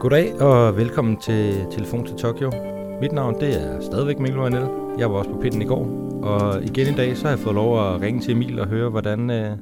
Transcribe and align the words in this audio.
Goddag 0.00 0.34
og 0.40 0.76
velkommen 0.76 1.16
til 1.16 1.66
Telefon 1.72 2.06
til 2.06 2.16
Tokyo. 2.16 2.52
Mit 3.00 3.12
navn 3.12 3.40
det 3.40 3.62
er 3.62 3.80
stadigvæk 3.80 4.18
Mikkel 4.18 4.38
Marinel. 4.38 4.98
Jeg 4.98 5.10
var 5.10 5.18
også 5.18 5.30
på 5.30 5.38
pitten 5.42 5.62
i 5.62 5.64
går. 5.64 5.84
Og 6.22 6.62
igen 6.62 6.94
i 6.94 6.96
dag 6.96 7.16
så 7.16 7.22
har 7.22 7.30
jeg 7.30 7.38
fået 7.38 7.54
lov 7.54 7.94
at 7.94 8.00
ringe 8.00 8.20
til 8.20 8.30
Emil 8.30 8.60
og 8.60 8.66
høre, 8.66 8.90
hvordan, 8.90 9.30
øh, 9.30 9.56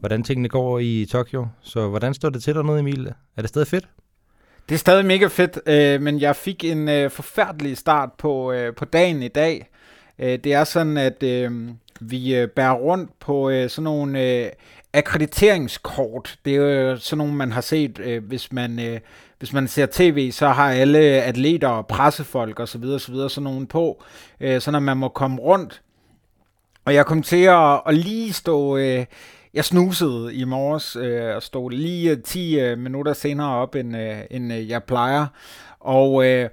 hvordan 0.00 0.22
tingene 0.22 0.48
går 0.48 0.78
i 0.78 1.06
Tokyo. 1.10 1.46
Så 1.60 1.88
hvordan 1.88 2.14
står 2.14 2.30
det 2.30 2.42
til 2.42 2.54
dernede, 2.54 2.78
Emil? 2.78 3.12
Er 3.36 3.42
det 3.42 3.48
stadig 3.48 3.68
fedt? 3.68 3.88
Det 4.68 4.74
er 4.74 4.78
stadig 4.78 5.06
mega 5.06 5.26
fedt, 5.26 5.58
øh, 5.66 6.02
men 6.02 6.20
jeg 6.20 6.36
fik 6.36 6.64
en 6.64 6.88
øh, 6.88 7.10
forfærdelig 7.10 7.76
start 7.76 8.10
på, 8.18 8.52
øh, 8.52 8.74
på 8.74 8.84
dagen 8.84 9.22
i 9.22 9.28
dag. 9.28 9.70
Øh, 10.18 10.38
det 10.44 10.52
er 10.52 10.64
sådan, 10.64 10.96
at 10.96 11.22
øh, 11.22 11.68
vi 12.00 12.34
øh, 12.34 12.48
bærer 12.48 12.74
rundt 12.74 13.10
på 13.20 13.50
øh, 13.50 13.70
sådan 13.70 13.84
nogle 13.84 14.22
øh, 14.24 14.50
akkrediteringskort. 14.94 16.38
Det 16.44 16.56
er 16.56 16.60
jo 16.60 16.96
sådan 16.96 17.18
nogle, 17.18 17.34
man 17.34 17.52
har 17.52 17.60
set, 17.60 17.98
øh, 17.98 18.24
hvis 18.24 18.52
man... 18.52 18.80
Øh, 18.80 19.00
hvis 19.38 19.52
man 19.52 19.68
ser 19.68 19.86
tv, 19.90 20.30
så 20.30 20.48
har 20.48 20.70
alle 20.70 20.98
atleter 20.98 21.68
og 21.68 21.86
pressefolk 21.86 22.60
osv. 22.60 22.84
osv. 22.84 23.14
sådan 23.14 23.42
nogen 23.42 23.66
på, 23.66 24.02
øh, 24.40 24.60
så 24.60 24.70
når 24.70 24.80
man 24.80 24.96
må 24.96 25.08
komme 25.08 25.40
rundt. 25.40 25.82
Og 26.84 26.94
jeg 26.94 27.06
kom 27.06 27.22
til 27.22 27.42
at, 27.42 27.80
at 27.86 27.94
lige 27.94 28.32
stå... 28.32 28.76
Øh, 28.76 29.04
jeg 29.54 29.64
snusede 29.64 30.34
i 30.34 30.44
morges 30.44 30.96
øh, 30.96 31.36
og 31.36 31.42
stod 31.42 31.70
lige 31.70 32.10
øh, 32.10 32.22
10 32.22 32.60
øh, 32.60 32.78
minutter 32.78 33.12
senere 33.12 33.54
op, 33.54 33.74
end, 33.74 33.96
øh, 33.96 34.18
end 34.30 34.52
øh, 34.52 34.68
jeg 34.68 34.84
plejer. 34.84 35.26
Og 35.80 36.26
øh, 36.26 36.48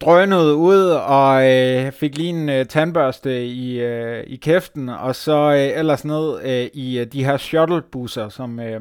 drønede 0.00 0.54
ud 0.54 0.84
og 0.90 1.50
øh, 1.50 1.92
fik 1.92 2.16
lige 2.16 2.28
en 2.28 2.48
øh, 2.48 2.66
tandbørste 2.66 3.46
i, 3.46 3.80
øh, 3.80 4.24
i 4.26 4.36
kæften, 4.36 4.88
og 4.88 5.16
så 5.16 5.52
øh, 5.52 5.78
ellers 5.78 6.04
ned 6.04 6.40
øh, 6.42 6.68
i 6.74 6.98
øh, 6.98 7.06
de 7.06 7.24
her 7.24 7.36
shuttlebusser, 7.36 8.28
som 8.28 8.60
øh, 8.60 8.80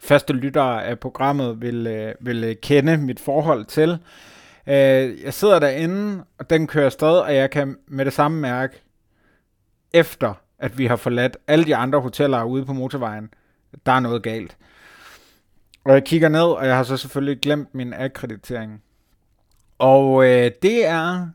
faste 0.00 0.32
lyttere 0.32 0.84
af 0.84 0.98
programmet 0.98 1.60
vil, 1.60 1.86
øh, 1.86 2.14
vil 2.20 2.44
øh, 2.44 2.56
kende 2.62 2.96
mit 2.96 3.20
forhold 3.20 3.64
til. 3.64 3.98
Øh, 4.66 5.22
jeg 5.22 5.34
sidder 5.34 5.58
derinde, 5.58 6.24
og 6.38 6.50
den 6.50 6.66
kører 6.66 6.86
afsted, 6.86 7.18
og 7.18 7.34
jeg 7.34 7.50
kan 7.50 7.76
med 7.88 8.04
det 8.04 8.12
samme 8.12 8.40
mærke, 8.40 8.82
efter 9.92 10.34
at 10.58 10.78
vi 10.78 10.86
har 10.86 10.96
forladt 10.96 11.36
alle 11.46 11.64
de 11.64 11.76
andre 11.76 12.00
hoteller 12.00 12.44
ude 12.44 12.64
på 12.64 12.72
motorvejen, 12.72 13.30
der 13.86 13.92
er 13.92 14.00
noget 14.00 14.22
galt. 14.22 14.56
Og 15.84 15.92
jeg 15.92 16.04
kigger 16.04 16.28
ned, 16.28 16.42
og 16.42 16.66
jeg 16.66 16.76
har 16.76 16.82
så 16.82 16.96
selvfølgelig 16.96 17.40
glemt 17.40 17.74
min 17.74 17.92
akkreditering. 17.92 18.82
Og 19.78 20.24
øh, 20.24 20.50
det 20.62 20.86
er 20.86 21.28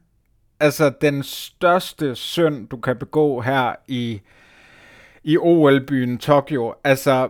altså 0.60 0.94
den 1.02 1.24
største 1.24 2.16
synd, 2.16 2.68
du 2.68 2.78
kan 2.78 2.98
begå 2.98 3.42
her 3.42 3.76
i, 3.88 4.22
i 5.24 5.38
OL-byen 5.38 6.18
Tokyo. 6.18 6.74
Altså, 6.84 7.30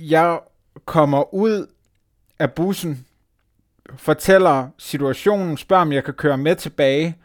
jeg 0.00 0.40
kommer 0.84 1.34
ud 1.34 1.66
af 2.38 2.52
bussen, 2.52 3.06
fortæller 3.96 4.68
situationen, 4.78 5.56
spørger 5.56 5.82
om 5.82 5.92
jeg 5.92 6.04
kan 6.04 6.14
køre 6.14 6.38
med 6.38 6.56
tilbage. 6.56 7.16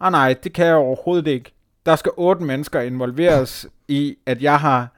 Ah 0.00 0.12
nej, 0.12 0.34
det 0.44 0.52
kan 0.52 0.66
jeg 0.66 0.74
overhovedet 0.74 1.26
ikke. 1.26 1.52
Der 1.86 1.96
skal 1.96 2.12
otte 2.16 2.44
mennesker 2.44 2.80
involveres 2.80 3.66
i, 3.88 4.16
at 4.26 4.42
jeg 4.42 4.60
har 4.60 4.88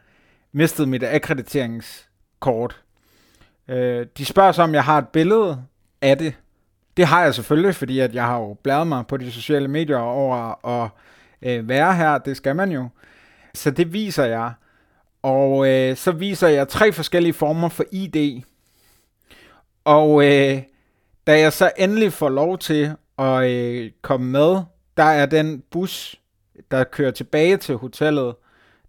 mistet 0.52 0.88
mit 0.88 1.02
akkrediteringskort. 1.02 2.80
Øh, 3.68 4.06
de 4.18 4.24
spørger 4.24 4.52
så, 4.52 4.62
om 4.62 4.74
jeg 4.74 4.84
har 4.84 4.98
et 4.98 5.08
billede 5.08 5.62
af 6.02 6.18
det. 6.18 6.34
Det 6.96 7.06
har 7.06 7.22
jeg 7.22 7.34
selvfølgelig, 7.34 7.74
fordi 7.74 7.98
at 7.98 8.14
jeg 8.14 8.24
har 8.24 8.38
jo 8.38 8.54
blæret 8.62 8.86
mig 8.86 9.06
på 9.06 9.16
de 9.16 9.32
sociale 9.32 9.68
medier 9.68 9.98
over 9.98 10.66
at 10.66 10.90
øh, 11.42 11.68
være 11.68 11.94
her. 11.94 12.18
Det 12.18 12.36
skal 12.36 12.56
man 12.56 12.72
jo. 12.72 12.88
Så 13.54 13.70
det 13.70 13.92
viser 13.92 14.24
jeg. 14.24 14.52
Og 15.22 15.68
øh, 15.68 15.96
så 15.96 16.12
viser 16.12 16.48
jeg 16.48 16.68
tre 16.68 16.92
forskellige 16.92 17.32
former 17.32 17.68
for 17.68 17.84
ID. 17.92 18.42
Og 19.84 20.24
øh, 20.24 20.62
da 21.26 21.38
jeg 21.38 21.52
så 21.52 21.70
endelig 21.78 22.12
får 22.12 22.28
lov 22.28 22.58
til 22.58 22.92
at 23.18 23.50
øh, 23.50 23.90
komme 24.02 24.26
med, 24.26 24.62
der 24.96 25.04
er 25.04 25.26
den 25.26 25.62
bus, 25.70 26.16
der 26.70 26.84
kører 26.84 27.10
tilbage 27.10 27.56
til 27.56 27.76
hotellet, 27.76 28.34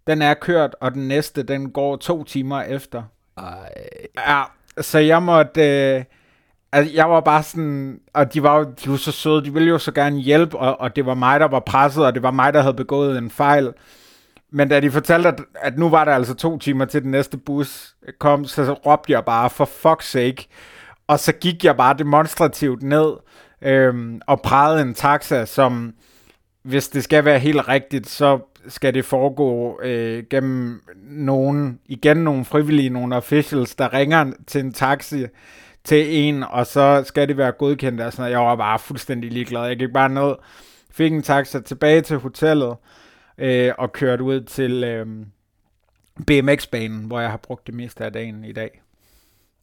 den 0.06 0.22
er 0.22 0.34
kørt, 0.34 0.76
og 0.80 0.94
den 0.94 1.08
næste, 1.08 1.42
den 1.42 1.70
går 1.70 1.96
to 1.96 2.24
timer 2.24 2.62
efter. 2.62 3.02
Ej. 3.36 3.72
Ja, 4.16 4.42
så 4.80 4.98
jeg 4.98 5.22
måtte... 5.22 5.62
Øh, 5.96 6.04
altså, 6.72 6.94
jeg 6.94 7.10
var 7.10 7.20
bare 7.20 7.42
sådan... 7.42 8.00
Og 8.12 8.34
de 8.34 8.42
var, 8.42 8.58
jo, 8.58 8.64
de 8.84 8.90
var 8.90 8.96
så 8.96 9.12
søde, 9.12 9.44
de 9.44 9.52
ville 9.52 9.68
jo 9.68 9.78
så 9.78 9.92
gerne 9.92 10.18
hjælpe, 10.18 10.58
og, 10.58 10.80
og 10.80 10.96
det 10.96 11.06
var 11.06 11.14
mig, 11.14 11.40
der 11.40 11.48
var 11.48 11.60
presset, 11.60 12.06
og 12.06 12.14
det 12.14 12.22
var 12.22 12.30
mig, 12.30 12.54
der 12.54 12.60
havde 12.60 12.74
begået 12.74 13.18
en 13.18 13.30
fejl. 13.30 13.72
Men 14.52 14.68
da 14.68 14.80
de 14.80 14.90
fortalte, 14.90 15.28
at, 15.28 15.40
at 15.62 15.78
nu 15.78 15.88
var 15.88 16.04
der 16.04 16.12
altså 16.12 16.34
to 16.34 16.58
timer 16.58 16.84
til 16.84 17.02
den 17.02 17.10
næste 17.10 17.36
bus 17.36 17.94
kom, 18.18 18.44
så 18.44 18.72
råbte 18.72 19.12
jeg 19.12 19.24
bare, 19.24 19.50
for 19.50 19.64
fuck's 19.64 20.04
sake. 20.04 20.48
Og 21.06 21.18
så 21.18 21.32
gik 21.32 21.64
jeg 21.64 21.76
bare 21.76 21.96
demonstrativt 21.98 22.82
ned 22.82 23.12
øhm, 23.62 24.20
og 24.26 24.40
prægede 24.42 24.82
en 24.82 24.94
taxa, 24.94 25.44
som, 25.44 25.94
hvis 26.62 26.88
det 26.88 27.04
skal 27.04 27.24
være 27.24 27.38
helt 27.38 27.68
rigtigt, 27.68 28.08
så 28.08 28.38
skal 28.68 28.94
det 28.94 29.04
foregå 29.04 29.80
øh, 29.82 30.24
gennem 30.30 30.82
nogen, 31.02 31.78
igen 31.86 32.16
nogle 32.16 32.44
frivillige, 32.44 32.90
nogle 32.90 33.16
officials, 33.16 33.74
der 33.74 33.94
ringer 33.94 34.32
til 34.46 34.60
en 34.60 34.72
taxi 34.72 35.26
til 35.84 36.16
en, 36.16 36.42
og 36.42 36.66
så 36.66 37.02
skal 37.06 37.28
det 37.28 37.36
være 37.36 37.52
godkendt. 37.52 38.00
Og 38.00 38.12
sådan, 38.12 38.30
jeg 38.30 38.40
var 38.40 38.56
bare 38.56 38.78
fuldstændig 38.78 39.32
ligeglad. 39.32 39.66
Jeg 39.66 39.78
gik 39.78 39.92
bare 39.94 40.08
ned, 40.08 40.34
fik 40.90 41.12
en 41.12 41.22
taxa 41.22 41.60
tilbage 41.60 42.00
til 42.00 42.16
hotellet, 42.16 42.76
øh, 43.38 43.72
og 43.78 43.92
kørte 43.92 44.22
ud 44.22 44.40
til 44.40 44.84
øh, 44.84 45.06
BMX-banen, 46.26 47.04
hvor 47.04 47.20
jeg 47.20 47.30
har 47.30 47.36
brugt 47.36 47.66
det 47.66 47.74
meste 47.74 48.04
af 48.04 48.12
dagen 48.12 48.44
i 48.44 48.52
dag. 48.52 48.82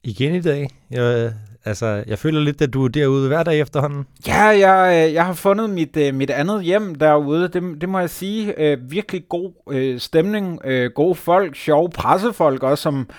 Igen 0.03 0.35
i 0.35 0.41
dag? 0.41 0.67
Jeg, 0.91 1.33
altså, 1.65 2.03
jeg 2.07 2.19
føler 2.19 2.39
lidt, 2.39 2.61
at 2.61 2.73
du 2.73 2.85
er 2.85 2.87
derude 2.87 3.27
hver 3.27 3.43
dag 3.43 3.59
efterhånden. 3.59 4.05
Ja, 4.27 4.43
jeg, 4.43 5.07
øh, 5.07 5.13
jeg 5.13 5.25
har 5.25 5.33
fundet 5.33 5.69
mit, 5.69 5.97
øh, 5.97 6.13
mit 6.13 6.29
andet 6.29 6.63
hjem 6.63 6.95
derude, 6.95 7.47
det, 7.47 7.81
det 7.81 7.89
må 7.89 7.99
jeg 7.99 8.09
sige. 8.09 8.61
Øh, 8.61 8.91
virkelig 8.91 9.29
god 9.29 9.51
øh, 9.71 9.99
stemning, 9.99 10.59
øh, 10.65 10.91
gode 10.91 11.15
folk, 11.15 11.55
sjove 11.55 11.89
pressefolk 11.89 12.63
også, 12.63 12.81
som 12.81 13.09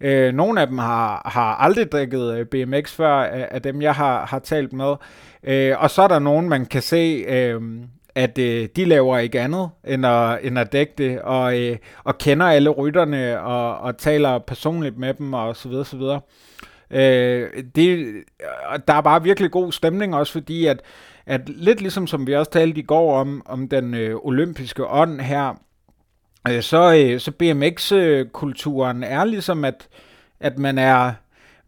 øh, 0.00 0.34
nogle 0.34 0.60
af 0.60 0.66
dem 0.66 0.78
har, 0.78 1.30
har 1.32 1.54
aldrig 1.54 1.92
drikket 1.92 2.34
øh, 2.34 2.46
BMX 2.46 2.92
før, 2.92 3.14
af, 3.22 3.48
af 3.50 3.62
dem 3.62 3.82
jeg 3.82 3.94
har, 3.94 4.26
har 4.26 4.38
talt 4.38 4.72
med. 4.72 4.94
Øh, 5.44 5.74
og 5.78 5.90
så 5.90 6.02
er 6.02 6.08
der 6.08 6.18
nogen, 6.18 6.48
man 6.48 6.66
kan 6.66 6.82
se... 6.82 7.24
Øh, 7.28 7.60
at 8.14 8.38
øh, 8.38 8.68
de 8.76 8.84
laver 8.84 9.18
ikke 9.18 9.40
andet 9.40 9.70
end 9.86 10.06
at, 10.06 10.38
end 10.42 10.58
at 10.58 10.72
dække 10.72 10.92
det, 10.98 11.20
og, 11.20 11.60
øh, 11.60 11.76
og 12.04 12.18
kender 12.18 12.46
alle 12.46 12.70
rytterne, 12.70 13.40
og, 13.40 13.78
og 13.78 13.98
taler 13.98 14.38
personligt 14.38 14.98
med 14.98 15.14
dem, 15.14 15.34
og 15.34 15.56
så 15.56 15.68
videre, 15.68 15.84
så 15.84 15.96
videre. 15.96 16.20
Øh, 16.90 17.48
det, 17.74 18.14
der 18.88 18.94
er 18.94 19.00
bare 19.00 19.22
virkelig 19.22 19.50
god 19.50 19.72
stemning 19.72 20.14
også, 20.14 20.32
fordi 20.32 20.66
at, 20.66 20.82
at 21.26 21.48
lidt 21.48 21.80
ligesom 21.80 22.06
som 22.06 22.26
vi 22.26 22.34
også 22.34 22.50
talte 22.50 22.80
i 22.80 22.82
går 22.84 23.16
om, 23.16 23.42
om 23.46 23.68
den 23.68 23.94
øh, 23.94 24.16
olympiske 24.16 24.86
ånd 24.86 25.20
her, 25.20 25.54
øh, 26.48 26.62
så, 26.62 26.94
øh, 26.94 27.20
så 27.20 27.30
BMX-kulturen 27.30 29.02
er 29.02 29.24
ligesom, 29.24 29.64
at, 29.64 29.88
at 30.40 30.58
man 30.58 30.78
er 30.78 31.12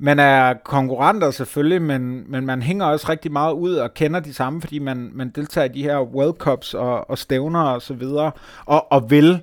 man 0.02 0.18
er 0.18 0.54
konkurrenter 0.64 1.30
selvfølgelig, 1.30 1.82
men, 1.82 2.24
men 2.30 2.46
man 2.46 2.62
hænger 2.62 2.86
også 2.86 3.08
rigtig 3.08 3.32
meget 3.32 3.52
ud 3.52 3.74
og 3.74 3.94
kender 3.94 4.20
de 4.20 4.34
samme, 4.34 4.60
fordi 4.60 4.78
man, 4.78 5.10
man 5.14 5.30
deltager 5.30 5.64
i 5.64 5.68
de 5.68 5.82
her 5.82 6.00
World 6.00 6.36
Cups 6.36 6.74
og, 6.74 7.10
og 7.10 7.18
stævner 7.18 7.60
og 7.60 7.82
så 7.82 7.94
videre, 7.94 8.32
og, 8.64 8.92
og 8.92 9.10
vil 9.10 9.40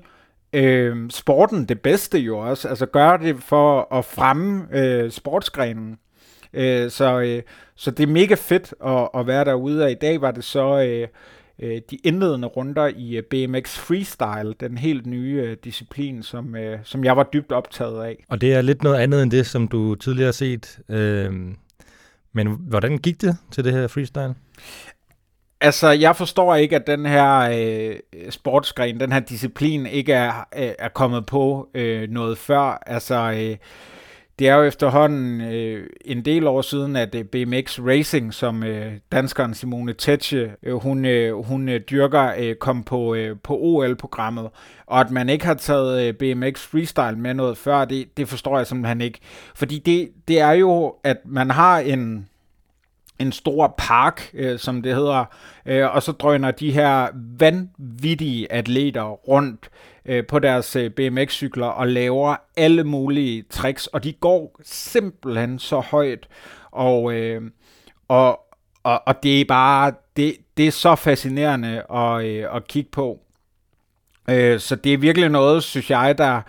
øh, 0.53 1.09
sporten 1.09 1.65
det 1.65 1.81
bedste 1.81 2.19
jo 2.19 2.37
også, 2.37 2.67
altså 2.67 2.85
gør 2.85 3.17
det 3.17 3.35
for 3.43 3.93
at 3.93 4.05
fremme 4.05 4.67
øh, 4.71 5.11
sportsgrenen. 5.11 5.97
Øh, 6.53 6.89
så, 6.91 7.19
øh, 7.19 7.41
så 7.75 7.91
det 7.91 8.03
er 8.03 8.07
mega 8.07 8.35
fedt 8.35 8.73
at, 8.85 9.09
at 9.15 9.27
være 9.27 9.45
derude, 9.45 9.83
og 9.83 9.91
i 9.91 9.95
dag 10.01 10.21
var 10.21 10.31
det 10.31 10.43
så... 10.43 10.79
Øh, 10.81 11.07
øh, 11.59 11.81
de 11.91 11.95
indledende 12.03 12.47
runder 12.47 12.87
i 12.87 13.17
øh, 13.17 13.23
BMX 13.23 13.77
Freestyle, 13.77 14.53
den 14.59 14.77
helt 14.77 15.05
nye 15.05 15.43
øh, 15.45 15.57
disciplin, 15.63 16.23
som, 16.23 16.55
øh, 16.55 16.79
som 16.83 17.03
jeg 17.03 17.17
var 17.17 17.29
dybt 17.33 17.51
optaget 17.51 18.03
af. 18.03 18.25
Og 18.29 18.41
det 18.41 18.53
er 18.53 18.61
lidt 18.61 18.83
noget 18.83 18.97
andet 18.97 19.23
end 19.23 19.31
det, 19.31 19.45
som 19.45 19.67
du 19.67 19.95
tidligere 19.95 20.27
har 20.27 20.31
set. 20.31 20.79
Øh, 20.89 21.33
men 22.33 22.47
hvordan 22.47 22.97
gik 22.97 23.21
det 23.21 23.37
til 23.51 23.63
det 23.63 23.73
her 23.73 23.87
freestyle? 23.87 24.35
Altså, 25.61 25.89
jeg 25.89 26.15
forstår 26.15 26.55
ikke, 26.55 26.75
at 26.75 26.87
den 26.87 27.05
her 27.05 27.39
øh, 27.39 27.95
sportsgren, 28.29 28.99
den 28.99 29.11
her 29.11 29.19
disciplin, 29.19 29.85
ikke 29.85 30.13
er, 30.13 30.47
er 30.51 30.89
kommet 30.89 31.25
på 31.25 31.69
øh, 31.73 32.09
noget 32.09 32.37
før. 32.37 32.83
Altså, 32.85 33.31
øh, 33.31 33.57
det 34.39 34.47
er 34.47 34.55
jo 34.55 34.63
efterhånden 34.63 35.41
øh, 35.41 35.87
en 36.05 36.25
del 36.25 36.47
år 36.47 36.61
siden, 36.61 36.95
at 36.95 37.15
øh, 37.15 37.25
BMX 37.25 37.79
Racing, 37.79 38.33
som 38.33 38.63
øh, 38.63 38.93
danskeren 39.11 39.53
Simone 39.53 39.93
Tetsche, 39.93 40.51
øh, 40.63 40.75
hun, 40.75 41.05
øh, 41.05 41.45
hun 41.45 41.69
øh, 41.69 41.81
dyrker, 41.89 42.33
øh, 42.37 42.55
kom 42.55 42.83
på, 42.83 43.15
øh, 43.15 43.37
på 43.43 43.57
OL-programmet. 43.57 44.49
Og 44.85 44.99
at 44.99 45.11
man 45.11 45.29
ikke 45.29 45.45
har 45.45 45.53
taget 45.53 46.07
øh, 46.07 46.13
BMX 46.13 46.67
Freestyle 46.67 47.17
med 47.17 47.33
noget 47.33 47.57
før, 47.57 47.85
det, 47.85 48.17
det 48.17 48.29
forstår 48.29 48.57
jeg 48.57 48.67
simpelthen 48.67 49.01
ikke. 49.01 49.19
Fordi 49.55 49.79
det, 49.79 50.09
det 50.27 50.39
er 50.39 50.51
jo, 50.51 50.95
at 51.03 51.17
man 51.25 51.49
har 51.49 51.79
en 51.79 52.29
en 53.19 53.31
stor 53.31 53.75
park, 53.77 54.29
øh, 54.33 54.59
som 54.59 54.81
det 54.81 54.95
hedder, 54.95 55.25
øh, 55.65 55.95
og 55.95 56.03
så 56.03 56.11
drøner 56.11 56.51
de 56.51 56.71
her 56.71 57.07
vanvittige 57.39 58.51
atleter 58.51 59.03
rundt 59.03 59.69
øh, 60.09 60.25
på 60.27 60.39
deres 60.39 60.75
øh, 60.75 60.91
BMX-cykler 60.91 61.65
og 61.65 61.87
laver 61.87 62.35
alle 62.57 62.83
mulige 62.83 63.43
tricks, 63.49 63.87
og 63.87 64.03
de 64.03 64.13
går 64.13 64.59
simpelthen 64.63 65.59
så 65.59 65.79
højt, 65.79 66.27
og, 66.71 67.13
øh, 67.13 67.41
og, 68.07 68.39
og, 68.83 69.01
og 69.07 69.23
det 69.23 69.41
er 69.41 69.45
bare, 69.45 69.93
det, 70.17 70.35
det 70.57 70.67
er 70.67 70.71
så 70.71 70.95
fascinerende 70.95 71.83
at, 71.91 72.25
øh, 72.25 72.55
at 72.55 72.67
kigge 72.67 72.89
på. 72.91 73.19
Øh, 74.29 74.59
så 74.59 74.75
det 74.75 74.93
er 74.93 74.97
virkelig 74.97 75.29
noget, 75.29 75.63
synes 75.63 75.89
jeg, 75.89 76.17
der, 76.17 76.41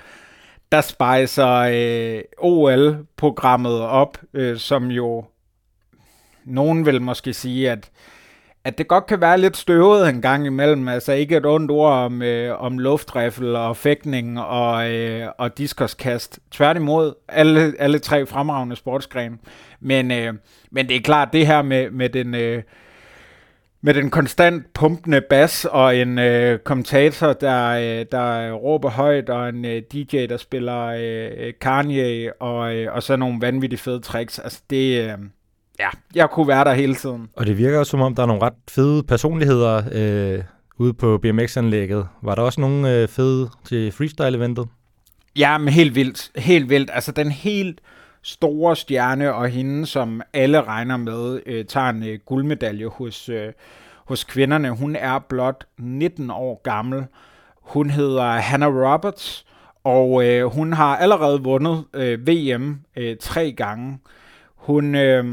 der 0.73 0.81
spejser 0.81 1.49
øh, 1.49 2.23
OL-programmet 2.39 3.81
op, 3.81 4.19
øh, 4.35 4.59
som 4.59 4.91
jo 4.91 5.25
nogen 6.45 6.87
vil 6.87 7.03
måske 7.03 7.33
sige, 7.33 7.71
at, 7.71 7.91
at 8.65 8.79
det 8.79 8.89
godt 8.89 9.07
kan 9.07 9.21
være 9.21 9.39
lidt 9.39 9.57
støvet 9.57 10.09
en 10.09 10.23
gang 10.23 10.47
imellem. 10.47 10.89
Altså 10.89 11.13
ikke 11.13 11.37
et 11.37 11.47
ondt 11.47 11.71
ord 11.71 11.93
om, 11.93 12.23
øh, 12.23 12.63
om 12.63 12.79
luftriffel 12.79 13.57
og 13.57 13.77
fægtning 13.77 14.41
og, 14.41 14.91
øh, 14.91 15.29
og 15.39 15.59
diskoskast. 15.59 16.39
Tværtimod, 16.51 17.15
alle, 17.29 17.75
alle 17.79 17.99
tre 17.99 18.27
fremragende 18.27 18.77
sportsgrene. 18.77 19.39
Men, 19.81 20.11
øh, 20.11 20.35
men 20.71 20.89
det 20.89 20.97
er 20.97 21.01
klart, 21.01 21.33
det 21.33 21.47
her 21.47 21.63
med, 21.63 21.91
med 21.91 22.09
den... 22.09 22.35
Øh, 22.35 22.63
med 23.83 23.95
den 23.95 24.11
konstant 24.11 24.73
pumpende 24.73 25.21
bas 25.21 25.65
og 25.65 25.97
en 25.97 26.19
øh, 26.19 26.59
kommentator, 26.59 27.33
der, 27.33 27.69
øh, 27.69 28.07
der 28.13 28.53
råber 28.53 28.91
højt, 28.91 29.31
og 29.31 29.49
en 29.49 29.65
øh, 29.65 29.83
DJ, 29.93 30.27
der 30.27 30.37
spiller 30.37 30.87
øh, 30.87 31.53
Kanye, 31.61 32.33
og, 32.43 32.77
øh, 32.77 32.95
og 32.95 33.03
så 33.03 33.17
nogle 33.17 33.39
vanvittigt 33.41 33.83
fede 33.83 34.01
tricks. 34.01 34.39
Altså 34.39 34.63
det, 34.71 35.05
øh, 35.05 35.19
ja, 35.81 35.89
jeg 36.15 36.31
kunne 36.31 36.49
være 36.49 36.65
der 36.65 36.73
hele 36.73 36.95
tiden. 36.95 37.29
Og 37.37 37.47
det 37.47 37.59
virker 37.59 37.79
også 37.79 37.91
som 37.91 38.01
om, 38.01 38.15
der 38.15 38.23
er 38.23 38.27
nogle 38.27 38.43
ret 38.43 38.55
fede 38.71 39.03
personligheder 39.03 39.83
øh, 39.93 40.43
ude 40.79 40.95
på 40.95 41.19
BMX-anlægget. 41.19 42.09
Var 42.23 42.35
der 42.35 42.43
også 42.43 42.61
nogle 42.61 42.95
øh, 42.97 43.09
fede 43.09 43.51
til 43.65 43.93
freestyle-eventet? 43.93 44.69
Ja, 45.37 45.59
men 45.59 45.69
helt 45.69 45.95
vildt. 45.95 46.31
Helt 46.37 46.71
vildt. 46.71 46.91
Altså 46.93 47.13
den 47.13 47.31
helt 47.31 47.81
store 48.23 48.77
stjerne 48.77 49.35
og 49.35 49.49
hende, 49.49 49.87
som 49.87 50.23
alle 50.33 50.63
regner 50.63 50.97
med, 50.97 51.41
øh, 51.47 51.65
tager 51.65 51.89
en 51.89 52.03
øh, 52.03 52.19
guldmedalje 52.27 52.87
hos, 52.87 53.29
øh, 53.29 53.53
hos 54.05 54.25
kvinderne. 54.25 54.71
Hun 54.71 54.97
er 54.97 55.19
blot 55.19 55.65
19 55.79 56.31
år 56.31 56.61
gammel. 56.63 57.07
Hun 57.63 57.91
hedder 57.91 58.25
Hannah 58.25 58.75
Roberts, 58.75 59.47
og 59.85 60.25
øh, 60.25 60.45
hun 60.45 60.73
har 60.73 60.97
allerede 60.97 61.43
vundet 61.43 61.85
øh, 61.95 62.29
VM 62.29 62.81
øh, 62.97 63.17
tre 63.21 63.53
gange. 63.53 63.99
Hun 64.57 64.95
øh, 64.95 65.25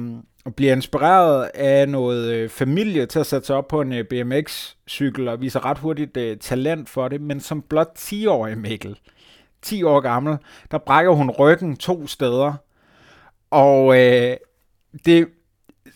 bliver 0.56 0.74
inspireret 0.74 1.50
af 1.54 1.90
noget 1.90 2.34
øh, 2.34 2.50
familie 2.50 3.06
til 3.06 3.20
at 3.20 3.26
sætte 3.26 3.48
sig 3.48 3.56
op 3.56 3.68
på 3.68 3.82
en 3.82 3.94
øh, 3.94 4.06
BMX-cykel 4.06 5.28
og 5.28 5.42
viser 5.42 5.66
ret 5.66 5.78
hurtigt 5.78 6.18
øh, 6.18 6.38
talent 6.38 6.90
for 6.90 7.08
det, 7.08 7.22
men 7.22 7.40
som 7.40 7.62
blot 7.62 7.92
10-årig 7.98 8.58
Mikkel, 8.58 9.00
10 9.62 9.84
år 9.84 10.00
gammel, 10.00 10.38
der 10.72 10.78
brækker 10.78 11.12
hun 11.12 11.32
ryggen 11.32 11.78
to 11.78 12.08
steder, 12.08 12.54
og 13.52 14.00
øh, 14.00 14.38
det 15.06 15.28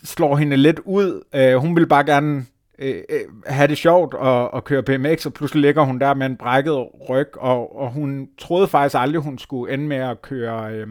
slår 0.03 0.36
hende 0.36 0.57
lidt 0.57 0.80
ud. 0.86 1.24
Øh, 1.36 1.56
hun 1.56 1.75
vil 1.75 1.88
bare 1.88 2.06
gerne 2.06 2.45
øh, 2.80 3.04
øh 3.09 3.21
have 3.45 3.68
det 3.68 3.77
sjovt 3.77 4.13
og, 4.13 4.54
og 4.54 4.63
køre 4.63 4.83
BMX, 4.83 5.25
og 5.25 5.33
pludselig 5.33 5.62
ligger 5.62 5.83
hun 5.83 6.00
der 6.00 6.13
med 6.13 6.25
en 6.25 6.38
brækket 6.38 6.88
ryg, 7.09 7.38
og, 7.38 7.75
og 7.75 7.92
hun 7.92 8.30
troede 8.38 8.68
faktisk 8.68 8.95
aldrig, 9.00 9.21
hun 9.21 9.38
skulle 9.38 9.74
ende 9.74 9.88
med 9.88 9.97
at 9.97 10.21
køre, 10.21 10.74
øh, 10.74 10.88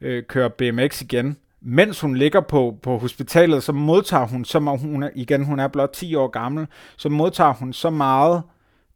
øh, 0.00 0.22
køre 0.22 0.50
BMX 0.50 1.02
igen. 1.02 1.36
Mens 1.62 2.00
hun 2.00 2.16
ligger 2.16 2.40
på, 2.40 2.78
på 2.82 2.98
hospitalet, 2.98 3.62
så 3.62 3.72
modtager 3.72 4.26
hun, 4.26 4.44
så 4.44 4.58
hun 4.58 5.02
er, 5.02 5.10
igen, 5.14 5.44
hun 5.44 5.58
er 5.58 5.68
blot 5.68 5.90
10 5.92 6.14
år 6.14 6.28
gammel, 6.28 6.66
så 6.96 7.08
modtager 7.08 7.52
hun 7.52 7.72
så 7.72 7.90
meget 7.90 8.42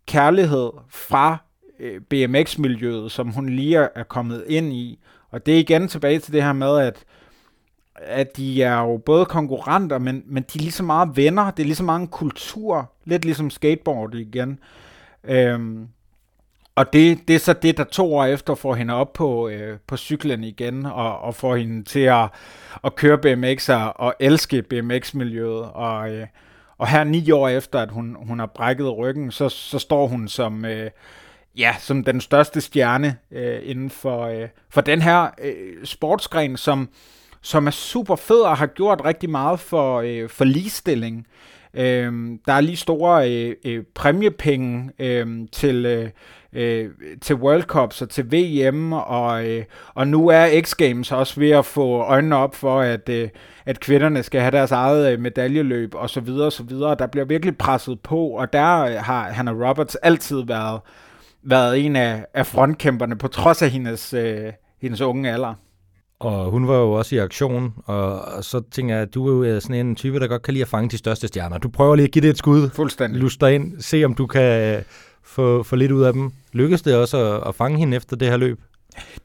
kærlighed 0.06 0.70
fra 0.88 1.36
øh, 1.80 2.00
BMX-miljøet, 2.00 3.12
som 3.12 3.28
hun 3.28 3.48
lige 3.48 3.88
er 3.94 4.02
kommet 4.02 4.44
ind 4.48 4.72
i. 4.72 4.98
Og 5.30 5.46
det 5.46 5.54
er 5.54 5.58
igen 5.58 5.88
tilbage 5.88 6.18
til 6.18 6.32
det 6.32 6.42
her 6.42 6.52
med, 6.52 6.78
at, 6.78 7.04
at 7.94 8.36
de 8.36 8.62
er 8.62 8.80
jo 8.80 8.96
både 8.96 9.26
konkurrenter, 9.26 9.98
men, 9.98 10.22
men 10.26 10.42
de 10.42 10.58
er 10.58 10.62
lige 10.62 10.72
så 10.72 10.82
meget 10.82 11.16
venner. 11.16 11.50
Det 11.50 11.62
er 11.62 11.66
lige 11.66 11.76
så 11.76 11.84
meget 11.84 12.00
en 12.00 12.08
kultur. 12.08 12.92
Lidt 13.04 13.24
ligesom 13.24 13.50
skateboard 13.50 14.14
igen. 14.14 14.58
Øhm, 15.24 15.88
og 16.76 16.92
det, 16.92 17.28
det 17.28 17.34
er 17.36 17.40
så 17.40 17.52
det, 17.52 17.76
der 17.76 17.84
to 17.84 18.14
år 18.14 18.24
efter 18.24 18.54
får 18.54 18.74
hende 18.74 18.94
op 18.94 19.12
på, 19.12 19.48
øh, 19.48 19.78
på 19.86 19.96
cyklen 19.96 20.44
igen, 20.44 20.86
og, 20.86 21.18
og 21.18 21.34
får 21.34 21.56
hende 21.56 21.84
til 21.84 22.00
at, 22.00 22.28
at 22.84 22.94
køre 22.96 23.18
BMX 23.18 23.68
og 23.96 24.14
elske 24.20 24.62
BMX-miljøet. 24.62 25.70
Og, 25.72 26.10
øh, 26.10 26.26
og 26.78 26.88
her 26.88 27.04
ni 27.04 27.30
år 27.30 27.48
efter, 27.48 27.80
at 27.80 27.90
hun, 27.90 28.16
hun 28.18 28.38
har 28.38 28.46
brækket 28.46 28.96
ryggen, 28.98 29.30
så, 29.30 29.48
så 29.48 29.78
står 29.78 30.06
hun 30.06 30.28
som, 30.28 30.64
øh, 30.64 30.90
ja, 31.58 31.74
som 31.78 32.04
den 32.04 32.20
største 32.20 32.60
stjerne 32.60 33.16
øh, 33.30 33.60
inden 33.62 33.90
for, 33.90 34.22
øh, 34.26 34.48
for 34.70 34.80
den 34.80 35.02
her 35.02 35.30
øh, 35.42 35.84
sportsgren, 35.84 36.56
som, 36.56 36.88
som 37.40 37.66
er 37.66 37.70
super 37.70 38.16
fed 38.16 38.40
og 38.40 38.56
har 38.56 38.66
gjort 38.66 39.04
rigtig 39.04 39.30
meget 39.30 39.60
for, 39.60 40.00
øh, 40.00 40.28
for 40.28 40.44
ligestilling. 40.44 41.26
Øh, 41.28 41.53
Øhm, 41.76 42.38
der 42.46 42.52
er 42.52 42.60
lige 42.60 42.76
store 42.76 43.32
øh, 43.32 43.56
øh, 43.64 43.84
præmiepenge 43.94 44.90
øh, 44.98 45.26
til, 45.52 45.86
øh, 45.86 46.10
øh, 46.52 46.90
til 47.20 47.36
World 47.36 47.62
Cups 47.62 48.02
og 48.02 48.10
til 48.10 48.32
VM, 48.32 48.92
og, 48.92 49.46
øh, 49.46 49.64
og 49.94 50.08
nu 50.08 50.28
er 50.28 50.62
X 50.62 50.74
Games 50.74 51.12
også 51.12 51.40
ved 51.40 51.50
at 51.50 51.64
få 51.64 52.00
øjnene 52.00 52.36
op 52.36 52.54
for, 52.54 52.80
at, 52.80 53.08
øh, 53.08 53.28
at 53.66 53.80
kvinderne 53.80 54.22
skal 54.22 54.40
have 54.40 54.50
deres 54.50 54.72
eget 54.72 55.12
øh, 55.12 55.20
medaljeløb 55.20 55.94
og 55.94 56.10
så 56.10 56.20
videre 56.20 56.46
og 56.46 56.52
så 56.52 56.62
videre. 56.62 56.96
Der 56.98 57.06
bliver 57.06 57.24
virkelig 57.24 57.58
presset 57.58 58.00
på, 58.00 58.26
og 58.26 58.52
der 58.52 59.00
har 59.00 59.30
Hannah 59.30 59.60
Roberts 59.68 59.94
altid 59.94 60.44
været 60.46 60.80
været 61.44 61.86
en 61.86 61.96
af, 61.96 62.26
af 62.34 62.46
frontkæmperne, 62.46 63.18
på 63.18 63.28
trods 63.28 63.62
af 63.62 63.70
hendes, 63.70 64.14
øh, 64.14 64.52
hendes 64.82 65.00
unge 65.00 65.32
alder. 65.32 65.54
Og 66.18 66.50
hun 66.50 66.68
var 66.68 66.76
jo 66.76 66.92
også 66.92 67.14
i 67.14 67.18
aktion, 67.18 67.74
og, 67.86 68.20
og 68.22 68.44
så 68.44 68.62
tænker 68.70 68.94
jeg, 68.94 69.02
at 69.02 69.14
du 69.14 69.42
er 69.42 69.48
jo 69.48 69.60
sådan 69.60 69.86
en 69.86 69.96
type, 69.96 70.20
der 70.20 70.26
godt 70.26 70.42
kan 70.42 70.54
lide 70.54 70.62
at 70.62 70.68
fange 70.68 70.88
de 70.88 70.98
største 70.98 71.28
stjerner. 71.28 71.58
Du 71.58 71.68
prøver 71.68 71.96
lige 71.96 72.04
at 72.04 72.10
give 72.10 72.22
det 72.22 72.30
et 72.30 72.38
skud. 72.38 72.70
Fuldstændig. 72.70 73.20
Luster 73.20 73.46
ind, 73.46 73.80
se 73.80 74.04
om 74.04 74.14
du 74.14 74.26
kan 74.26 74.76
øh, 74.76 74.82
få, 75.22 75.62
få 75.62 75.76
lidt 75.76 75.92
ud 75.92 76.02
af 76.02 76.12
dem. 76.12 76.30
Lykkes 76.52 76.82
det 76.82 76.96
også 76.96 77.34
at, 77.34 77.48
at 77.48 77.54
fange 77.54 77.78
hende 77.78 77.96
efter 77.96 78.16
det 78.16 78.28
her 78.28 78.36
løb? 78.36 78.60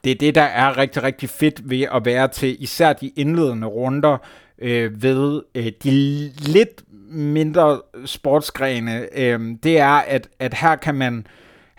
Det 0.03 0.11
er 0.11 0.15
det, 0.15 0.35
der 0.35 0.41
er 0.41 0.77
rigtig, 0.77 1.03
rigtig 1.03 1.29
fedt 1.29 1.69
ved 1.69 1.85
at 1.91 2.05
være 2.05 2.27
til 2.27 2.63
især 2.63 2.93
de 2.93 3.11
indledende 3.15 3.67
runder 3.67 4.17
øh, 4.61 5.03
ved 5.03 5.41
øh, 5.55 5.71
de 5.83 6.31
lidt 6.39 6.83
mindre 7.11 7.81
sportsgrene. 8.05 9.19
Øh, 9.19 9.39
det 9.63 9.79
er, 9.79 9.87
at, 10.07 10.27
at 10.39 10.53
her 10.53 10.75
kan 10.75 10.95
man 10.95 11.17
øh, 11.17 11.23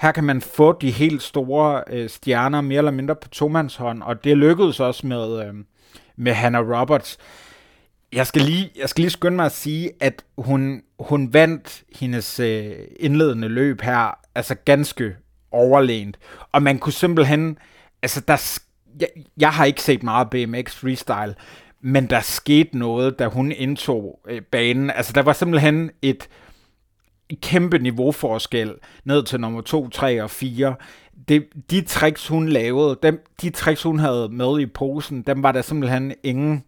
her 0.00 0.12
kan 0.12 0.24
man 0.24 0.40
få 0.40 0.72
de 0.72 0.90
helt 0.90 1.22
store 1.22 1.84
øh, 1.90 2.10
stjerner 2.10 2.60
mere 2.60 2.78
eller 2.78 2.90
mindre 2.90 3.14
på 3.16 3.28
tomandshånd, 3.28 4.02
og 4.02 4.24
det 4.24 4.36
lykkedes 4.36 4.80
også 4.80 5.06
med, 5.06 5.46
øh, 5.46 5.54
med 6.16 6.32
Hannah 6.32 6.80
Roberts. 6.80 7.18
Jeg 8.12 8.26
skal, 8.26 8.42
lige, 8.42 8.70
jeg 8.78 8.88
skal 8.88 9.02
lige 9.02 9.10
skynde 9.10 9.36
mig 9.36 9.46
at 9.46 9.52
sige, 9.52 9.90
at 10.00 10.24
hun, 10.38 10.82
hun 11.00 11.32
vandt 11.32 11.82
hendes 11.96 12.40
øh, 12.40 12.72
indledende 13.00 13.48
løb 13.48 13.80
her, 13.80 14.18
altså 14.34 14.54
ganske 14.54 15.16
overlænt. 15.50 16.18
Og 16.52 16.62
man 16.62 16.78
kunne 16.78 16.92
simpelthen, 16.92 17.58
altså 18.02 18.20
der, 18.20 18.60
jeg, 19.00 19.08
jeg 19.36 19.50
har 19.50 19.64
ikke 19.64 19.82
set 19.82 20.02
meget 20.02 20.30
BMX 20.30 20.74
freestyle, 20.74 21.34
men 21.80 22.10
der 22.10 22.20
skete 22.20 22.78
noget, 22.78 23.18
da 23.18 23.26
hun 23.26 23.52
indtog 23.52 24.20
øh, 24.28 24.42
banen. 24.42 24.90
Altså 24.90 25.12
der 25.12 25.22
var 25.22 25.32
simpelthen 25.32 25.90
et, 26.02 26.28
kæmpe 27.34 27.78
niveauforskel 27.78 28.74
ned 29.04 29.22
til 29.22 29.40
nummer 29.40 29.60
2, 29.60 29.88
3 29.88 30.22
og 30.22 30.30
4. 30.30 30.74
Det, 31.28 31.46
de 31.70 31.80
tricks, 31.80 32.28
hun 32.28 32.48
lavede, 32.48 32.98
dem, 33.02 33.24
de 33.42 33.50
tricks, 33.50 33.82
hun 33.82 33.98
havde 33.98 34.28
med 34.28 34.60
i 34.60 34.66
posen, 34.66 35.22
dem 35.22 35.42
var 35.42 35.52
der 35.52 35.62
simpelthen 35.62 36.14
ingen 36.22 36.64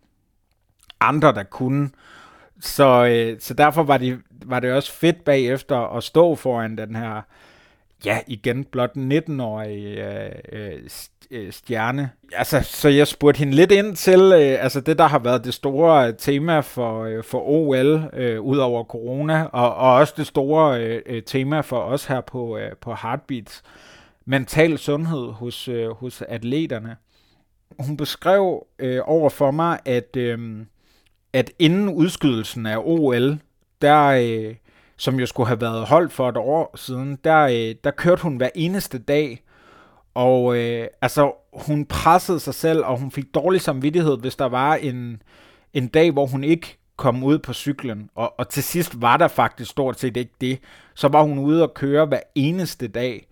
andre, 1.00 1.34
der 1.34 1.42
kunne. 1.42 1.90
Så, 2.60 3.06
øh, 3.06 3.40
så 3.40 3.54
derfor 3.54 3.82
var 3.82 3.98
det, 3.98 4.18
var 4.46 4.60
det 4.60 4.72
også 4.72 4.92
fedt 4.92 5.24
bagefter 5.24 5.96
at 5.96 6.04
stå 6.04 6.34
foran 6.34 6.78
den 6.78 6.96
her, 6.96 7.22
ja, 8.06 8.20
igen 8.26 8.64
blot 8.64 8.90
19-årig 8.96 9.98
øh, 9.98 10.32
øh, 10.52 10.78
øh, 11.30 11.52
stjerne. 11.52 12.10
Altså, 12.32 12.60
så 12.62 12.88
jeg 12.88 13.06
spurgte 13.06 13.38
hende 13.38 13.54
lidt 13.54 13.72
ind 13.72 13.96
til, 13.96 14.20
øh, 14.20 14.64
altså 14.64 14.80
det, 14.80 14.98
der 14.98 15.06
har 15.06 15.18
været 15.18 15.44
det 15.44 15.54
store 15.54 16.12
tema 16.12 16.60
for, 16.60 17.02
øh, 17.02 17.24
for 17.24 17.48
OL, 17.48 18.10
øh, 18.12 18.40
ud 18.40 18.58
over 18.58 18.84
corona, 18.84 19.42
og, 19.44 19.74
og 19.74 19.94
også 19.94 20.14
det 20.16 20.26
store 20.26 20.80
øh, 20.84 21.02
øh, 21.06 21.22
tema 21.22 21.60
for 21.60 21.78
os 21.78 22.04
her 22.04 22.20
på, 22.20 22.58
øh, 22.58 22.76
på 22.80 22.94
Heartbeats, 22.94 23.62
mental 24.24 24.78
sundhed 24.78 25.32
hos, 25.32 25.68
øh, 25.68 25.90
hos 25.90 26.22
atleterne. 26.22 26.96
Hun 27.78 27.96
beskrev 27.96 28.66
øh, 28.78 29.00
over 29.04 29.30
for 29.30 29.50
mig, 29.50 29.78
at, 29.84 30.16
øh, 30.16 30.66
at 31.32 31.50
inden 31.58 31.88
udskydelsen 31.88 32.66
af 32.66 32.76
OL, 32.78 33.38
der... 33.82 34.06
Øh, 34.06 34.54
som 34.96 35.20
jo 35.20 35.26
skulle 35.26 35.46
have 35.46 35.60
været 35.60 35.86
holdt 35.86 36.12
for 36.12 36.28
et 36.28 36.36
år 36.36 36.76
siden, 36.76 37.18
der, 37.24 37.40
øh, 37.40 37.74
der 37.84 37.90
kørte 37.90 38.22
hun 38.22 38.36
hver 38.36 38.50
eneste 38.54 38.98
dag 38.98 39.42
og 40.14 40.56
øh, 40.56 40.86
altså, 41.02 41.32
hun 41.52 41.86
pressede 41.86 42.40
sig 42.40 42.54
selv, 42.54 42.84
og 42.84 42.98
hun 42.98 43.10
fik 43.10 43.34
dårlig 43.34 43.60
samvittighed, 43.60 44.18
hvis 44.18 44.36
der 44.36 44.44
var 44.44 44.74
en, 44.74 45.22
en 45.74 45.88
dag, 45.88 46.10
hvor 46.10 46.26
hun 46.26 46.44
ikke 46.44 46.78
kom 46.96 47.24
ud 47.24 47.38
på 47.38 47.52
cyklen, 47.52 48.10
og, 48.14 48.34
og 48.38 48.48
til 48.48 48.62
sidst 48.62 49.02
var 49.02 49.16
der 49.16 49.28
faktisk 49.28 49.70
stort 49.70 50.00
set 50.00 50.16
ikke 50.16 50.32
det. 50.40 50.58
Så 50.94 51.08
var 51.08 51.22
hun 51.22 51.38
ude 51.38 51.62
og 51.62 51.74
køre 51.74 52.06
hver 52.06 52.20
eneste 52.34 52.88
dag. 52.88 53.26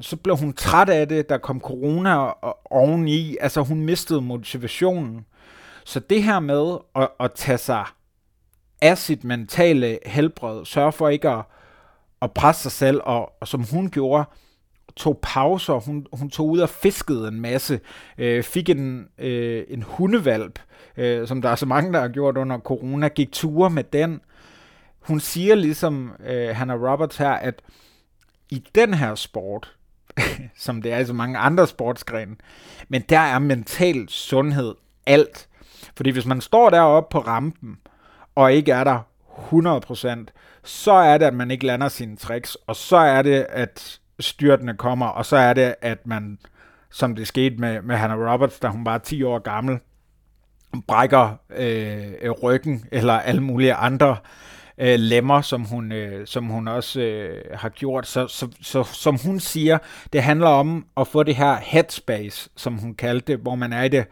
Så 0.00 0.16
blev 0.16 0.36
hun 0.36 0.52
træt 0.52 0.88
af 0.88 1.08
det, 1.08 1.28
der 1.28 1.38
kom 1.38 1.60
corona 1.60 2.30
oveni, 2.70 3.36
altså 3.40 3.62
hun 3.62 3.80
mistede 3.80 4.20
motivationen. 4.20 5.26
Så 5.84 6.00
det 6.00 6.22
her 6.22 6.40
med 6.40 6.76
at, 6.94 7.08
at 7.20 7.32
tage 7.32 7.58
sig 7.58 7.84
af 8.84 8.98
sit 8.98 9.24
mentale 9.24 9.98
helbred, 10.06 10.64
sørge 10.64 10.92
for 10.92 11.08
ikke 11.08 11.28
at, 11.28 11.42
at 12.22 12.32
presse 12.32 12.62
sig 12.62 12.72
selv, 12.72 13.00
og, 13.04 13.32
og 13.40 13.48
som 13.48 13.62
hun 13.62 13.90
gjorde, 13.90 14.24
tog 14.96 15.18
pauser, 15.22 15.74
hun, 15.74 16.06
hun 16.12 16.30
tog 16.30 16.48
ud 16.48 16.58
og 16.58 16.68
fiskede 16.68 17.28
en 17.28 17.40
masse, 17.40 17.80
øh, 18.18 18.42
fik 18.42 18.68
en, 18.68 19.08
øh, 19.18 19.64
en 19.68 19.82
hundevalp, 19.82 20.58
øh, 20.96 21.28
som 21.28 21.42
der 21.42 21.48
er 21.48 21.54
så 21.54 21.66
mange, 21.66 21.92
der 21.92 22.00
har 22.00 22.08
gjort 22.08 22.36
under 22.36 22.58
corona, 22.58 23.08
gik 23.08 23.32
ture 23.32 23.70
med 23.70 23.84
den. 23.84 24.20
Hun 25.00 25.20
siger 25.20 25.54
ligesom 25.54 26.12
øh, 26.26 26.56
Hannah 26.56 26.82
Roberts 26.82 27.16
her, 27.16 27.32
at 27.32 27.62
i 28.50 28.64
den 28.74 28.94
her 28.94 29.14
sport, 29.14 29.76
som 30.56 30.82
det 30.82 30.92
er 30.92 30.98
i 30.98 31.06
så 31.06 31.12
mange 31.12 31.38
andre 31.38 31.66
sportsgrene, 31.66 32.36
men 32.88 33.02
der 33.08 33.18
er 33.18 33.38
mental 33.38 34.08
sundhed 34.08 34.74
alt. 35.06 35.48
Fordi 35.96 36.10
hvis 36.10 36.26
man 36.26 36.40
står 36.40 36.70
deroppe 36.70 37.12
på 37.12 37.18
rampen, 37.18 37.78
og 38.34 38.52
ikke 38.52 38.72
er 38.72 38.84
der 38.84 39.00
100%, 39.52 40.60
så 40.64 40.92
er 40.92 41.18
det, 41.18 41.26
at 41.26 41.34
man 41.34 41.50
ikke 41.50 41.66
lander 41.66 41.88
sine 41.88 42.16
tricks, 42.16 42.54
og 42.66 42.76
så 42.76 42.96
er 42.96 43.22
det, 43.22 43.46
at 43.48 44.00
styrtene 44.20 44.76
kommer, 44.76 45.06
og 45.06 45.26
så 45.26 45.36
er 45.36 45.52
det, 45.52 45.74
at 45.80 46.06
man, 46.06 46.38
som 46.90 47.14
det 47.14 47.26
skete 47.26 47.56
med, 47.56 47.82
med 47.82 47.96
Hannah 47.96 48.32
Roberts, 48.32 48.58
da 48.58 48.68
hun 48.68 48.84
var 48.84 48.98
10 48.98 49.22
år 49.22 49.38
gammel, 49.38 49.78
brækker 50.88 51.36
øh, 51.56 52.30
ryggen, 52.30 52.84
eller 52.92 53.12
alle 53.12 53.40
mulige 53.40 53.74
andre 53.74 54.16
øh, 54.78 54.98
lemmer, 54.98 55.40
som 55.40 55.64
hun, 55.64 55.92
øh, 55.92 56.26
som 56.26 56.44
hun 56.46 56.68
også 56.68 57.00
øh, 57.00 57.42
har 57.54 57.68
gjort. 57.68 58.06
Så, 58.06 58.26
så, 58.28 58.48
så 58.60 58.84
som 58.84 59.18
hun 59.24 59.40
siger, 59.40 59.78
det 60.12 60.22
handler 60.22 60.48
om 60.48 60.86
at 60.96 61.08
få 61.08 61.22
det 61.22 61.36
her 61.36 61.56
headspace, 61.56 62.50
som 62.56 62.78
hun 62.78 62.94
kaldte 62.94 63.32
det, 63.32 63.40
hvor 63.40 63.54
man 63.54 63.72
er 63.72 63.82
i 63.82 63.88
det, 63.88 64.06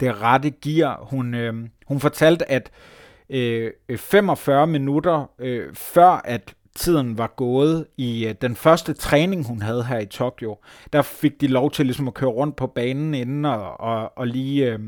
det 0.00 0.20
rette 0.20 0.50
gear. 0.50 1.00
Hun, 1.02 1.34
øh, 1.34 1.54
hun 1.86 2.00
fortalte, 2.00 2.50
at 2.50 2.70
øh, 2.70 3.09
Øh, 3.30 3.70
øh, 3.88 3.98
45 3.98 4.66
minutter 4.66 5.30
øh, 5.38 5.74
før 5.74 6.20
at 6.24 6.54
tiden 6.76 7.18
var 7.18 7.34
gået 7.36 7.86
i 7.96 8.26
øh, 8.26 8.34
den 8.42 8.56
første 8.56 8.92
træning, 8.92 9.46
hun 9.46 9.62
havde 9.62 9.84
her 9.84 9.98
i 9.98 10.06
Tokyo, 10.06 10.56
der 10.92 11.02
fik 11.02 11.40
de 11.40 11.46
lov 11.46 11.70
til 11.70 11.86
ligesom 11.86 12.08
at 12.08 12.14
køre 12.14 12.30
rundt 12.30 12.56
på 12.56 12.66
banen 12.66 13.14
inden 13.14 13.44
og, 13.44 13.80
og, 13.80 14.18
og 14.18 14.26
lige 14.26 14.72
øh, 14.72 14.78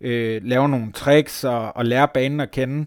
øh, 0.00 0.42
lave 0.44 0.68
nogle 0.68 0.92
tricks 0.92 1.44
og, 1.44 1.76
og 1.76 1.84
lære 1.86 2.08
banen 2.14 2.40
at 2.40 2.50
kende. 2.50 2.86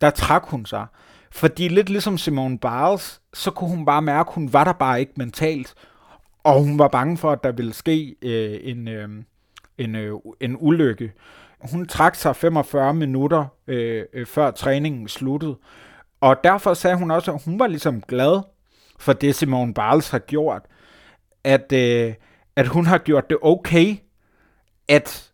Der 0.00 0.10
trak 0.10 0.44
hun 0.44 0.66
sig. 0.66 0.86
Fordi 1.30 1.68
lidt 1.68 1.90
ligesom 1.90 2.18
Simone 2.18 2.58
Biles, 2.58 3.20
så 3.34 3.50
kunne 3.50 3.70
hun 3.70 3.84
bare 3.84 4.02
mærke, 4.02 4.28
at 4.28 4.34
hun 4.34 4.52
var 4.52 4.64
der 4.64 4.72
bare 4.72 5.00
ikke 5.00 5.12
mentalt. 5.16 5.74
Og 6.44 6.60
hun 6.60 6.78
var 6.78 6.88
bange 6.88 7.16
for, 7.16 7.32
at 7.32 7.44
der 7.44 7.52
ville 7.52 7.72
ske 7.72 8.16
øh, 8.22 8.58
en, 8.62 8.88
øh, 8.88 9.08
en, 9.78 9.94
øh, 9.94 10.14
en 10.40 10.56
ulykke. 10.60 11.12
Hun 11.70 11.86
trak 11.86 12.14
sig 12.14 12.36
45 12.36 12.94
minutter 12.94 13.46
øh, 13.66 14.04
øh, 14.12 14.26
før 14.26 14.50
træningen 14.50 15.08
sluttede. 15.08 15.58
Og 16.20 16.36
derfor 16.44 16.74
sagde 16.74 16.96
hun 16.96 17.10
også, 17.10 17.32
at 17.32 17.42
hun 17.44 17.58
var 17.58 17.66
ligesom 17.66 18.00
glad 18.00 18.40
for 18.98 19.12
det, 19.12 19.34
Simone 19.34 19.74
Biles 19.74 20.10
har 20.10 20.18
gjort. 20.18 20.62
At, 21.44 21.72
øh, 21.72 22.14
at 22.56 22.66
hun 22.66 22.86
har 22.86 22.98
gjort 22.98 23.30
det 23.30 23.38
okay, 23.42 23.96
at 24.88 25.32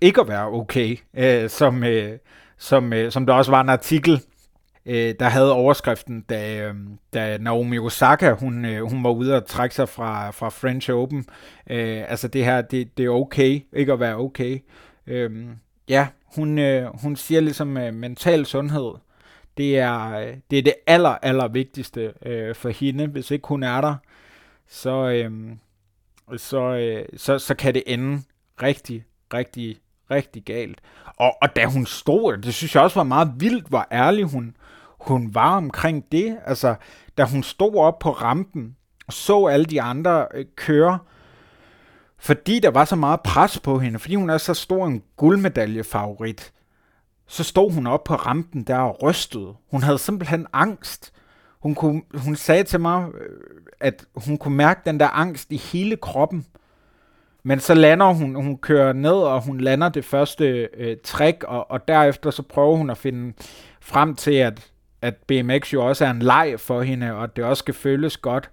ikke 0.00 0.20
at 0.20 0.28
være 0.28 0.46
okay, 0.46 0.96
øh, 1.16 1.50
som, 1.50 1.84
øh, 1.84 2.18
som, 2.58 2.92
øh, 2.92 3.12
som 3.12 3.26
der 3.26 3.34
også 3.34 3.50
var 3.50 3.60
en 3.60 3.68
artikel, 3.68 4.20
øh, 4.86 5.14
der 5.20 5.28
havde 5.28 5.52
overskriften, 5.52 6.20
da, 6.20 6.62
øh, 6.62 6.74
da 7.14 7.38
Naomi 7.38 7.78
Osaka, 7.78 8.32
hun, 8.32 8.64
øh, 8.64 8.82
hun 8.82 9.04
var 9.04 9.10
ude 9.10 9.36
og 9.36 9.46
trække 9.46 9.74
sig 9.74 9.88
fra, 9.88 10.30
fra 10.30 10.48
French 10.48 10.90
Open. 10.90 11.26
Øh, 11.70 12.04
altså 12.08 12.28
det 12.28 12.44
her, 12.44 12.62
det, 12.62 12.98
det 12.98 13.04
er 13.04 13.10
okay, 13.10 13.60
ikke 13.72 13.92
at 13.92 14.00
være 14.00 14.16
okay. 14.16 14.58
Øh, 15.06 15.46
ja, 15.88 16.08
hun, 16.36 16.58
øh, 16.58 17.00
hun 17.02 17.16
siger 17.16 17.40
ligesom 17.40 17.76
øh, 17.76 17.94
mental 17.94 18.46
sundhed, 18.46 18.92
det 19.56 19.78
er, 19.78 20.10
øh, 20.10 20.36
det 20.50 20.58
er 20.58 20.62
det 20.62 20.74
aller, 20.86 21.10
aller 21.22 21.48
vigtigste 21.48 22.12
øh, 22.26 22.54
for 22.54 22.68
hende. 22.68 23.06
Hvis 23.06 23.30
ikke 23.30 23.48
hun 23.48 23.62
er 23.62 23.80
der, 23.80 23.96
så, 24.68 25.08
øh, 25.08 25.56
så, 26.36 26.60
øh, 26.60 27.04
så, 27.16 27.38
så 27.38 27.54
kan 27.54 27.74
det 27.74 27.82
ende 27.86 28.22
rigtig, 28.62 29.04
rigtig, 29.34 29.76
rigtig 30.10 30.42
galt. 30.42 30.80
Og, 31.16 31.42
og 31.42 31.56
da 31.56 31.66
hun 31.66 31.86
stod, 31.86 32.36
det 32.36 32.54
synes 32.54 32.74
jeg 32.74 32.82
også 32.82 32.98
var 32.98 33.04
meget 33.04 33.32
vildt, 33.36 33.68
hvor 33.68 33.86
ærlig 33.92 34.24
hun, 34.24 34.56
hun 35.00 35.34
var 35.34 35.56
omkring 35.56 36.12
det. 36.12 36.38
Altså, 36.44 36.74
da 37.18 37.24
hun 37.24 37.42
stod 37.42 37.74
op 37.74 37.98
på 37.98 38.10
rampen 38.10 38.76
og 39.06 39.12
så 39.12 39.46
alle 39.46 39.64
de 39.64 39.82
andre 39.82 40.26
øh, 40.34 40.44
køre, 40.56 40.98
fordi 42.22 42.58
der 42.58 42.70
var 42.70 42.84
så 42.84 42.96
meget 42.96 43.20
pres 43.20 43.60
på 43.60 43.78
hende, 43.78 43.98
fordi 43.98 44.14
hun 44.14 44.30
er 44.30 44.38
så 44.38 44.54
stor 44.54 44.86
en 44.86 45.02
guldmedaljefavorit, 45.16 46.52
så 47.26 47.44
stod 47.44 47.72
hun 47.72 47.86
op 47.86 48.04
på 48.04 48.14
rampen 48.14 48.62
der 48.62 48.78
og 48.78 49.02
rystede. 49.02 49.54
Hun 49.70 49.82
havde 49.82 49.98
simpelthen 49.98 50.46
angst. 50.52 51.12
Hun, 51.62 51.74
kunne, 51.74 52.02
hun 52.14 52.36
sagde 52.36 52.64
til 52.64 52.80
mig, 52.80 53.08
øh, 53.20 53.38
at 53.80 54.04
hun 54.14 54.38
kunne 54.38 54.56
mærke 54.56 54.80
den 54.86 55.00
der 55.00 55.08
angst 55.08 55.52
i 55.52 55.56
hele 55.56 55.96
kroppen. 55.96 56.46
Men 57.42 57.60
så 57.60 57.74
lander 57.74 58.06
hun, 58.06 58.34
hun 58.34 58.58
kører 58.58 58.92
ned, 58.92 59.12
og 59.12 59.42
hun 59.42 59.60
lander 59.60 59.88
det 59.88 60.04
første 60.04 60.68
øh, 60.74 60.96
trick, 61.04 61.44
og, 61.44 61.70
og 61.70 61.88
derefter 61.88 62.30
så 62.30 62.42
prøver 62.42 62.76
hun 62.76 62.90
at 62.90 62.98
finde 62.98 63.32
frem 63.80 64.14
til, 64.14 64.34
at, 64.34 64.70
at 65.02 65.14
BMX 65.16 65.72
jo 65.72 65.88
også 65.88 66.04
er 66.04 66.10
en 66.10 66.22
leg 66.22 66.54
for 66.58 66.82
hende, 66.82 67.12
og 67.12 67.22
at 67.24 67.36
det 67.36 67.44
også 67.44 67.60
skal 67.60 67.74
føles 67.74 68.16
godt. 68.16 68.50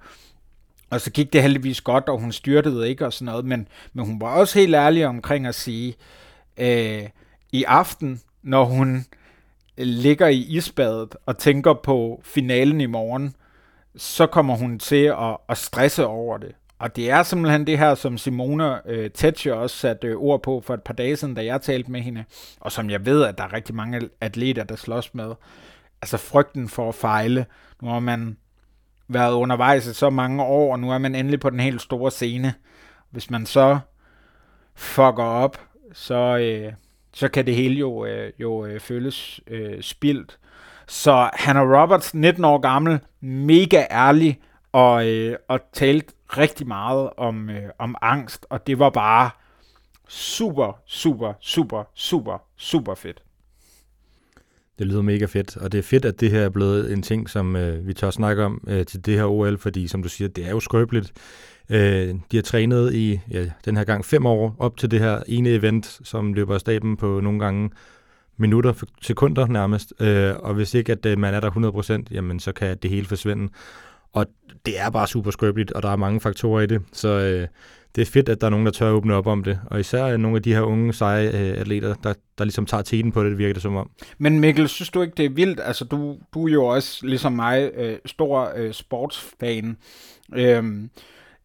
Og 0.90 1.02
så 1.02 1.12
gik 1.12 1.34
det 1.34 1.42
heldigvis 1.42 1.82
godt, 1.82 2.10
og 2.10 2.20
hun 2.20 2.32
styrtede 2.32 2.90
ikke 2.90 3.06
og 3.06 3.14
sådan 3.14 3.26
noget, 3.26 3.46
men, 3.46 3.68
men 3.94 4.06
hun 4.06 4.22
var 4.22 4.28
også 4.28 4.60
helt 4.60 4.76
ærlig 4.76 5.08
omkring 5.08 5.48
at 5.48 5.56
sige, 5.56 5.96
øh, 6.58 7.04
i 7.52 7.64
aften, 7.64 8.22
når 8.44 8.64
hun 8.64 9.06
ligger 9.78 10.28
i 10.28 10.38
isbadet 10.38 11.16
og 11.26 11.38
tænker 11.38 11.74
på 11.74 12.22
finalen 12.24 12.82
i 12.82 12.86
morgen, 12.86 13.36
så 13.96 14.26
kommer 14.26 14.56
hun 14.56 14.80
til 14.80 15.04
at, 15.06 15.38
at 15.50 15.58
stresse 15.58 16.06
over 16.06 16.38
det. 16.38 16.52
Og 16.80 16.96
det 16.96 17.10
er 17.10 17.24
simpelthen 17.24 17.68
det 17.68 17.78
her, 17.78 17.96
som 17.96 18.18
Simone 18.18 18.90
øh, 18.90 19.12
Tetscher 19.12 19.54
også 19.54 19.76
satte 19.76 20.08
øh, 20.08 20.16
ord 20.18 20.44
på 20.44 20.62
for 20.66 20.74
et 20.74 20.82
par 20.82 20.94
dage 20.94 21.16
siden, 21.16 21.34
da 21.34 21.46
jeg 21.46 21.62
talte 21.62 21.92
med 21.92 22.02
hende, 22.02 22.24
og 22.60 22.72
som 22.72 22.90
jeg 22.90 23.06
ved, 23.06 23.24
at 23.24 23.38
der 23.38 23.44
er 23.44 23.54
rigtig 23.54 23.76
mange 23.76 24.10
atleter, 24.22 24.64
der 24.64 24.76
slås 24.76 25.14
med. 25.14 25.34
Altså 26.02 26.18
frygten 26.18 26.70
for 26.70 26.90
at 26.90 26.96
fejle. 26.96 27.46
når 27.82 28.00
man 28.00 28.38
været 29.10 29.34
undervejs 29.34 29.88
i 29.88 29.94
så 29.94 30.10
mange 30.10 30.44
år, 30.44 30.72
og 30.72 30.80
nu 30.80 30.92
er 30.92 30.98
man 30.98 31.16
endelig 31.16 31.40
på 31.40 31.50
den 31.50 31.60
helt 31.60 31.82
store 31.82 32.12
scene. 32.12 32.54
Hvis 33.12 33.30
man 33.30 33.46
så 33.46 33.80
fucker 34.76 35.24
op, 35.24 35.62
så, 35.94 36.38
øh, 36.38 36.74
så 37.14 37.28
kan 37.28 37.46
det 37.46 37.56
hele 37.56 37.76
jo, 37.76 38.06
øh, 38.06 38.32
jo 38.40 38.66
øh, 38.66 38.80
føles 38.80 39.40
øh, 39.48 39.82
spildt. 39.82 40.40
Så 40.88 41.30
Hannah 41.34 41.82
Roberts, 41.82 42.14
19 42.14 42.46
år 42.46 42.58
gammel, 42.58 43.00
mega 43.22 43.86
ærlig 43.92 44.40
og, 44.72 45.08
øh, 45.08 45.38
og 45.48 45.60
talte 45.74 46.14
rigtig 46.38 46.68
meget 46.68 47.10
om, 47.18 47.50
øh, 47.50 47.70
om 47.80 47.96
angst, 48.02 48.46
og 48.50 48.68
det 48.68 48.80
var 48.80 48.90
bare 48.90 49.30
super, 50.08 50.82
super, 50.86 51.34
super, 51.40 51.84
super, 51.94 52.38
super 52.58 52.96
fedt. 52.96 53.24
Det 54.80 54.88
lyder 54.88 55.02
mega 55.02 55.26
fedt, 55.26 55.58
og 55.58 55.72
det 55.72 55.78
er 55.78 55.82
fedt, 55.82 56.06
at 56.06 56.20
det 56.20 56.32
her 56.32 56.42
er 56.42 56.50
blevet 56.50 56.94
en 56.94 57.02
ting, 57.02 57.30
som 57.30 57.56
øh, 57.56 57.88
vi 57.88 57.94
tør 57.94 58.10
snakke 58.10 58.44
om 58.44 58.64
øh, 58.68 58.86
til 58.86 59.06
det 59.06 59.16
her 59.16 59.26
OL, 59.26 59.58
fordi 59.58 59.88
som 59.88 60.04
du 60.04 60.10
siger, 60.10 60.28
det 60.28 60.46
er 60.46 60.50
jo 60.50 60.60
skrøbeligt. 60.60 61.14
Øh, 61.70 62.16
de 62.32 62.38
har 62.38 62.42
trænet 62.42 62.94
i 62.94 63.20
ja, 63.32 63.46
den 63.66 63.78
her 63.78 63.84
gang 63.84 64.06
fem 64.06 64.26
år 64.26 64.56
op 64.60 64.78
til 64.78 64.92
det 64.92 65.00
her 65.00 65.24
ene 65.28 65.50
event, 65.50 66.00
som 66.04 66.34
løber 66.34 66.54
af 66.54 66.60
staben 66.60 66.98
på 66.98 67.20
nogle 67.20 67.40
gange 67.40 67.70
minutter, 68.38 68.74
sekunder 69.02 69.48
nærmest. 69.48 69.94
Øh, 70.00 70.36
og 70.40 70.54
hvis 70.54 70.74
ikke 70.74 70.92
at 70.92 71.06
øh, 71.06 71.18
man 71.18 71.34
er 71.34 71.40
der 71.40 72.02
100%, 72.02 72.04
jamen 72.12 72.40
så 72.40 72.52
kan 72.52 72.78
det 72.78 72.92
hele 72.92 73.06
forsvinde. 73.06 73.52
Og 74.14 74.26
det 74.66 74.80
er 74.80 74.90
bare 74.90 75.08
super 75.08 75.32
skrøbeligt, 75.32 75.72
og 75.72 75.84
der 75.84 75.90
er 75.90 75.96
mange 75.96 76.20
faktorer 76.20 76.62
i 76.62 76.66
det. 76.66 76.82
Så 76.94 77.08
øh, 77.08 77.48
det 77.96 78.02
er 78.02 78.06
fedt, 78.06 78.30
at 78.30 78.42
der 78.42 78.48
er 78.48 78.52
nogen, 78.52 78.66
der 78.66 78.72
tør 78.72 78.88
at 78.88 78.94
åbne 78.94 79.16
op 79.16 79.28
om 79.28 79.44
det. 79.44 79.60
Og 79.66 79.80
især 79.80 80.06
øh, 80.06 80.18
nogle 80.18 80.38
af 80.38 80.44
de 80.44 80.54
her 80.54 80.62
unge, 80.62 80.94
seje 80.94 81.28
øh, 81.28 81.60
atleter, 81.60 81.94
der, 81.94 82.14
der 82.38 82.44
ligesom 82.44 82.66
tager 82.66 82.84
tiden 82.84 83.12
på 83.12 83.24
det, 83.24 83.30
det 83.30 83.38
virker 83.38 83.54
det 83.54 83.64
som 83.64 83.76
om. 83.76 83.90
Men 84.18 84.40
Mikkel, 84.40 84.68
synes 84.68 84.90
du 84.90 85.02
ikke, 85.02 85.14
det 85.18 85.26
er 85.26 85.30
vildt? 85.30 85.60
Altså, 85.64 85.86
du, 85.86 86.18
du 86.34 86.48
er 86.48 86.52
jo 86.52 86.66
også, 86.66 87.06
ligesom 87.06 87.34
mig, 87.34 87.72
øh, 87.76 87.98
stor 88.06 88.52
øh, 88.56 88.74
sportsfan. 88.74 89.78
Øhm, 90.36 90.90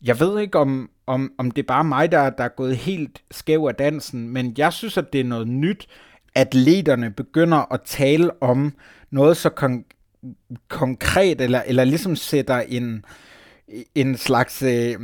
jeg 0.05 0.21
ved 0.21 0.41
ikke, 0.41 0.59
om, 0.59 0.91
om, 1.07 1.33
om 1.39 1.51
det 1.51 1.63
er 1.63 1.67
bare 1.67 1.85
mig, 1.85 2.13
der, 2.13 2.31
der 2.31 2.45
er 2.45 2.49
gået 2.49 2.77
helt 2.77 3.23
skæv 3.31 3.67
af 3.69 3.75
dansen, 3.75 4.29
men 4.29 4.55
jeg 4.59 4.73
synes, 4.73 4.99
at 4.99 5.13
det 5.13 5.21
er 5.21 5.25
noget 5.25 5.49
nyt, 5.49 5.87
atleterne 6.35 7.11
begynder 7.11 7.73
at 7.73 7.81
tale 7.85 8.43
om 8.43 8.73
noget 9.11 9.37
så 9.37 9.51
kon- 9.61 9.95
konkret, 10.69 11.41
eller, 11.41 11.63
eller 11.67 11.85
ligesom 11.85 12.17
sætter 12.17 12.61
en, 12.61 13.05
en 13.95 14.17
slags 14.17 14.63
øh, 14.63 14.97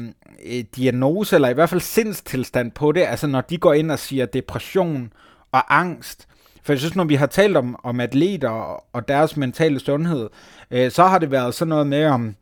øh, 0.46 0.64
diagnose, 0.76 1.36
eller 1.36 1.48
i 1.48 1.52
hvert 1.52 1.68
fald 1.68 1.80
sindstilstand 1.80 2.70
på 2.70 2.92
det, 2.92 3.00
altså 3.00 3.26
når 3.26 3.40
de 3.40 3.58
går 3.58 3.72
ind 3.72 3.90
og 3.90 3.98
siger 3.98 4.26
depression 4.26 5.12
og 5.52 5.78
angst, 5.78 6.28
for 6.62 6.72
jeg 6.72 6.80
synes, 6.80 6.96
når 6.96 7.04
vi 7.04 7.14
har 7.14 7.26
talt 7.26 7.56
om, 7.56 7.76
om 7.84 8.00
atleter 8.00 8.48
og, 8.48 8.84
og 8.92 9.08
deres 9.08 9.36
mentale 9.36 9.80
sundhed, 9.80 10.28
øh, 10.70 10.90
så 10.90 11.04
har 11.04 11.18
det 11.18 11.30
været 11.30 11.54
sådan 11.54 11.68
noget 11.68 11.86
med 11.86 12.06
om, 12.06 12.34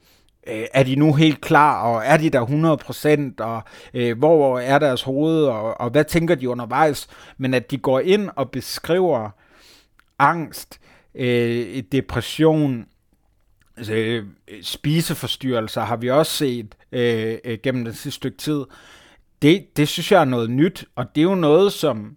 øh, 0.46 0.64
er 0.74 0.82
de 0.82 0.96
nu 0.96 1.14
helt 1.14 1.40
klar, 1.40 1.82
og 1.82 2.02
er 2.04 2.16
de 2.16 2.30
der 2.30 3.36
100%, 3.40 3.44
og 3.44 3.62
øh, 3.94 4.18
hvor 4.18 4.58
er 4.58 4.78
deres 4.78 5.02
hoved, 5.02 5.44
og, 5.44 5.80
og 5.80 5.90
hvad 5.90 6.04
tænker 6.04 6.34
de 6.34 6.48
undervejs, 6.48 7.08
men 7.38 7.54
at 7.54 7.70
de 7.70 7.78
går 7.78 8.00
ind 8.00 8.30
og 8.36 8.50
beskriver 8.50 9.30
angst, 10.18 10.80
øh, 11.14 11.82
depression, 11.92 12.86
Altså, 13.78 13.94
øh, 13.94 14.26
spiseforstyrrelser 14.62 15.80
har 15.80 15.96
vi 15.96 16.10
også 16.10 16.32
set 16.32 16.74
øh, 16.92 17.38
øh, 17.44 17.58
gennem 17.62 17.84
den 17.84 17.94
sidste 17.94 18.10
stykke 18.16 18.38
tid. 18.38 18.64
Det, 19.42 19.76
det 19.76 19.88
synes 19.88 20.12
jeg 20.12 20.20
er 20.20 20.24
noget 20.24 20.50
nyt, 20.50 20.84
og 20.96 21.14
det 21.14 21.20
er 21.20 21.24
jo 21.24 21.34
noget, 21.34 21.72
som, 21.72 22.16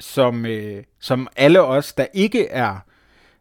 som, 0.00 0.46
øh, 0.46 0.84
som 1.00 1.28
alle 1.36 1.62
os, 1.62 1.92
der 1.92 2.06
ikke 2.14 2.48
er 2.48 2.76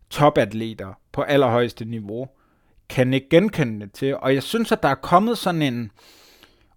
topatleter 0.09 0.93
på 1.11 1.21
allerhøjeste 1.21 1.85
niveau, 1.85 2.27
kan 2.89 3.13
ikke 3.13 3.29
genkende 3.29 3.85
det 3.85 3.93
til. 3.93 4.17
Og 4.17 4.33
jeg 4.33 4.43
synes, 4.43 4.71
at 4.71 4.83
der 4.83 4.89
er 4.89 4.95
kommet 4.95 5.37
sådan 5.37 5.61
en... 5.61 5.91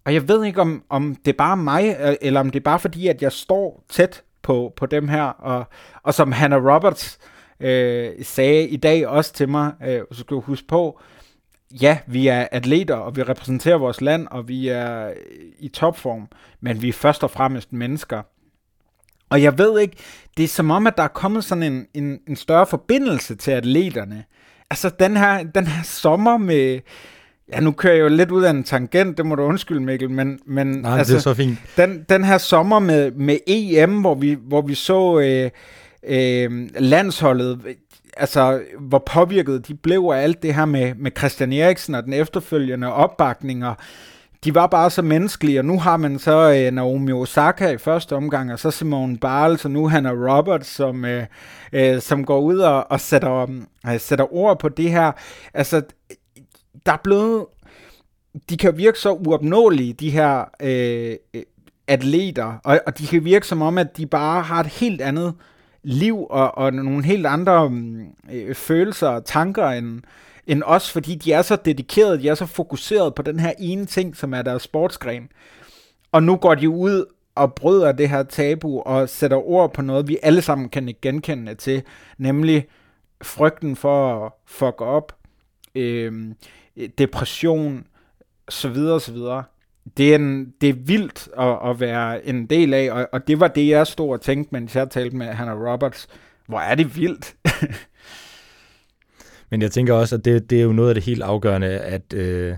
Og 0.05 0.13
jeg 0.13 0.27
ved 0.27 0.45
ikke, 0.45 0.61
om, 0.61 0.83
om 0.89 1.15
det 1.15 1.31
er 1.31 1.37
bare 1.37 1.57
mig, 1.57 1.97
øh, 1.99 2.15
eller 2.21 2.39
om 2.39 2.49
det 2.49 2.59
er 2.59 2.63
bare 2.63 2.79
fordi, 2.79 3.07
at 3.07 3.21
jeg 3.21 3.31
står 3.31 3.83
tæt 3.89 4.23
på, 4.41 4.73
på 4.75 4.85
dem 4.85 5.07
her. 5.07 5.23
Og, 5.23 5.65
og 6.03 6.13
som 6.13 6.31
Hannah 6.31 6.65
Roberts 6.65 7.19
øh, 7.21 7.32
sagde 8.23 8.67
i 8.67 8.77
dag 8.77 9.07
også 9.07 9.33
til 9.33 9.49
mig, 9.49 9.71
øh, 9.87 10.01
så 10.11 10.19
skal 10.19 10.35
du 10.35 10.41
huske 10.41 10.67
på, 10.67 10.99
ja, 11.81 11.97
vi 12.07 12.27
er 12.27 12.47
atleter, 12.51 12.95
og 12.95 13.15
vi 13.15 13.23
repræsenterer 13.23 13.77
vores 13.77 14.01
land, 14.01 14.27
og 14.31 14.47
vi 14.47 14.67
er 14.67 15.13
i 15.59 15.67
topform, 15.67 16.27
men 16.61 16.81
vi 16.81 16.89
er 16.89 16.93
først 16.93 17.23
og 17.23 17.31
fremmest 17.31 17.73
mennesker. 17.73 18.21
Og 19.29 19.43
jeg 19.43 19.57
ved 19.57 19.79
ikke, 19.79 19.97
det 20.37 20.43
er 20.43 20.47
som 20.47 20.71
om, 20.71 20.87
at 20.87 20.97
der 20.97 21.03
er 21.03 21.07
kommet 21.07 21.43
sådan 21.43 21.63
en, 21.63 21.87
en, 21.93 22.19
en 22.27 22.35
større 22.35 22.65
forbindelse 22.65 23.35
til 23.35 23.51
atleterne. 23.51 24.23
Altså 24.69 24.91
den 24.99 25.17
her, 25.17 25.43
den 25.43 25.67
her 25.67 25.83
sommer 25.83 26.37
med... 26.37 26.79
Ja, 27.53 27.59
nu 27.59 27.71
kører 27.71 27.93
jeg 27.93 28.01
jo 28.01 28.07
lidt 28.07 28.31
ud 28.31 28.43
af 28.43 28.49
en 28.49 28.63
tangent, 28.63 29.17
det 29.17 29.25
må 29.25 29.35
du 29.35 29.43
undskylde, 29.43 29.81
Mikkel, 29.81 30.09
men, 30.09 30.39
men 30.45 30.67
Nej, 30.67 30.97
altså, 30.97 31.13
det 31.13 31.17
er 31.17 31.21
så 31.21 31.33
fint. 31.33 31.59
Den, 31.77 32.05
den 32.09 32.23
her 32.23 32.37
sommer 32.37 32.79
med, 32.79 33.11
med 33.11 33.37
EM, 33.47 34.01
hvor 34.01 34.15
vi, 34.15 34.37
hvor 34.41 34.61
vi 34.61 34.75
så 34.75 35.19
øh, 35.19 35.51
øh, 36.07 36.69
landsholdet, 36.79 37.59
altså 38.17 38.61
hvor 38.79 39.03
påvirket 39.05 39.67
de 39.67 39.73
blev 39.73 40.11
af 40.13 40.21
alt 40.21 40.43
det 40.43 40.55
her 40.55 40.65
med, 40.65 40.95
med 40.95 41.11
Christian 41.17 41.53
Eriksen 41.53 41.95
og 41.95 42.03
den 42.03 42.13
efterfølgende 42.13 42.93
opbakning, 42.93 43.65
og 43.65 43.75
de 44.43 44.55
var 44.55 44.67
bare 44.67 44.89
så 44.89 45.01
menneskelige, 45.01 45.59
og 45.59 45.65
nu 45.65 45.79
har 45.79 45.97
man 45.97 46.19
så 46.19 46.53
øh, 46.53 46.71
Naomi 46.71 47.11
Osaka 47.11 47.69
i 47.69 47.77
første 47.77 48.15
omgang, 48.15 48.53
og 48.53 48.59
så 48.59 48.71
Simone 48.71 49.17
Biles, 49.17 49.65
og 49.65 49.71
nu 49.71 49.87
Hannah 49.87 50.13
Roberts, 50.13 50.67
som, 50.67 51.05
øh, 51.05 51.25
øh, 51.73 52.01
som 52.01 52.25
går 52.25 52.39
ud 52.39 52.57
og, 52.57 52.91
og 52.91 52.99
sætter, 52.99 53.47
øh, 53.87 53.99
sætter 53.99 54.33
ord 54.33 54.59
på 54.59 54.69
det 54.69 54.91
her. 54.91 55.11
Altså, 55.53 55.81
der 56.85 56.91
er 56.91 56.97
blevet... 57.03 57.45
De 58.49 58.57
kan 58.57 58.77
virke 58.77 58.99
så 58.99 59.11
uopnåelige, 59.11 59.93
de 59.93 60.09
her 60.09 60.45
øh, 60.61 61.15
øh, 61.33 61.43
atleter, 61.87 62.53
og, 62.63 62.79
og 62.87 62.97
de 62.97 63.07
kan 63.07 63.25
virke 63.25 63.47
som 63.47 63.61
om, 63.61 63.77
at 63.77 63.97
de 63.97 64.05
bare 64.05 64.41
har 64.41 64.59
et 64.59 64.67
helt 64.67 65.01
andet 65.01 65.33
liv 65.83 66.25
og, 66.29 66.57
og 66.57 66.73
nogle 66.73 67.03
helt 67.03 67.25
andre 67.25 67.69
mm, 67.69 68.05
øh, 68.31 68.55
følelser 68.55 69.07
og 69.07 69.25
tanker 69.25 69.67
end, 69.67 70.01
end 70.47 70.63
os, 70.65 70.91
fordi 70.91 71.15
de 71.15 71.33
er 71.33 71.41
så 71.41 71.55
dedikerede, 71.55 72.19
de 72.19 72.29
er 72.29 72.35
så 72.35 72.45
fokuseret 72.45 73.15
på 73.15 73.21
den 73.21 73.39
her 73.39 73.53
ene 73.59 73.85
ting, 73.85 74.15
som 74.15 74.33
er 74.33 74.41
deres 74.41 74.61
sportsgren. 74.61 75.29
Og 76.11 76.23
nu 76.23 76.35
går 76.35 76.55
de 76.55 76.69
ud 76.69 77.05
og 77.35 77.53
bryder 77.53 77.91
det 77.91 78.09
her 78.09 78.23
tabu 78.23 78.81
og 78.81 79.09
sætter 79.09 79.37
ord 79.37 79.73
på 79.73 79.81
noget, 79.81 80.07
vi 80.07 80.17
alle 80.23 80.41
sammen 80.41 80.69
kan 80.69 80.95
genkende 81.01 81.55
til, 81.55 81.83
nemlig 82.17 82.67
frygten 83.21 83.75
for 83.75 84.25
at 84.25 84.31
fuck 84.45 84.81
op, 84.81 85.15
øh, 85.75 86.31
depression, 86.97 87.87
så 88.49 88.69
videre, 88.69 88.99
så 88.99 89.11
videre. 89.11 89.43
Det 89.97 90.11
er, 90.11 90.15
en, 90.15 90.53
det 90.61 90.69
er 90.69 90.73
vildt 90.73 91.29
at, 91.39 91.69
at 91.69 91.79
være 91.79 92.27
en 92.27 92.45
del 92.45 92.73
af, 92.73 92.91
og, 92.91 93.09
og 93.11 93.27
det 93.27 93.39
var 93.39 93.47
det, 93.47 93.67
jeg 93.67 93.87
stod 93.87 94.09
og 94.09 94.21
tænkte, 94.21 94.49
mens 94.51 94.75
jeg 94.75 94.89
talte 94.89 95.15
med 95.15 95.27
Hannah 95.27 95.61
Roberts. 95.61 96.07
Hvor 96.47 96.59
er 96.59 96.75
det 96.75 96.97
vildt? 96.97 97.35
Men 99.51 99.61
jeg 99.61 99.71
tænker 99.71 99.93
også, 99.93 100.15
at 100.15 100.25
det, 100.25 100.49
det 100.49 100.59
er 100.59 100.63
jo 100.63 100.71
noget 100.71 100.89
af 100.89 100.95
det 100.95 101.03
helt 101.03 101.21
afgørende, 101.21 101.67
at, 101.67 102.13
øh, 102.13 102.55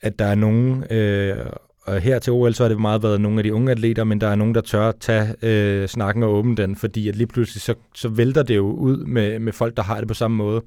at 0.00 0.18
der 0.18 0.24
er 0.24 0.34
nogen, 0.34 0.92
øh, 0.92 1.46
og 1.88 2.00
her 2.00 2.18
til 2.18 2.32
OL, 2.32 2.54
så 2.54 2.64
har 2.64 2.68
det 2.68 2.80
meget 2.80 3.02
været 3.02 3.20
nogle 3.20 3.38
af 3.38 3.44
de 3.44 3.54
unge 3.54 3.72
atleter, 3.72 4.04
men 4.04 4.20
der 4.20 4.28
er 4.28 4.34
nogen, 4.34 4.54
der 4.54 4.60
tør 4.60 4.92
tage 4.92 5.34
øh, 5.42 5.88
snakken 5.88 6.22
og 6.22 6.30
åbne 6.30 6.56
den, 6.56 6.76
fordi 6.76 7.08
at 7.08 7.16
lige 7.16 7.26
pludselig, 7.26 7.62
så, 7.62 7.74
så 7.94 8.08
vælter 8.08 8.42
det 8.42 8.56
jo 8.56 8.70
ud 8.70 8.96
med, 8.96 9.38
med 9.38 9.52
folk, 9.52 9.76
der 9.76 9.82
har 9.82 9.98
det 9.98 10.08
på 10.08 10.14
samme 10.14 10.36
måde. 10.36 10.62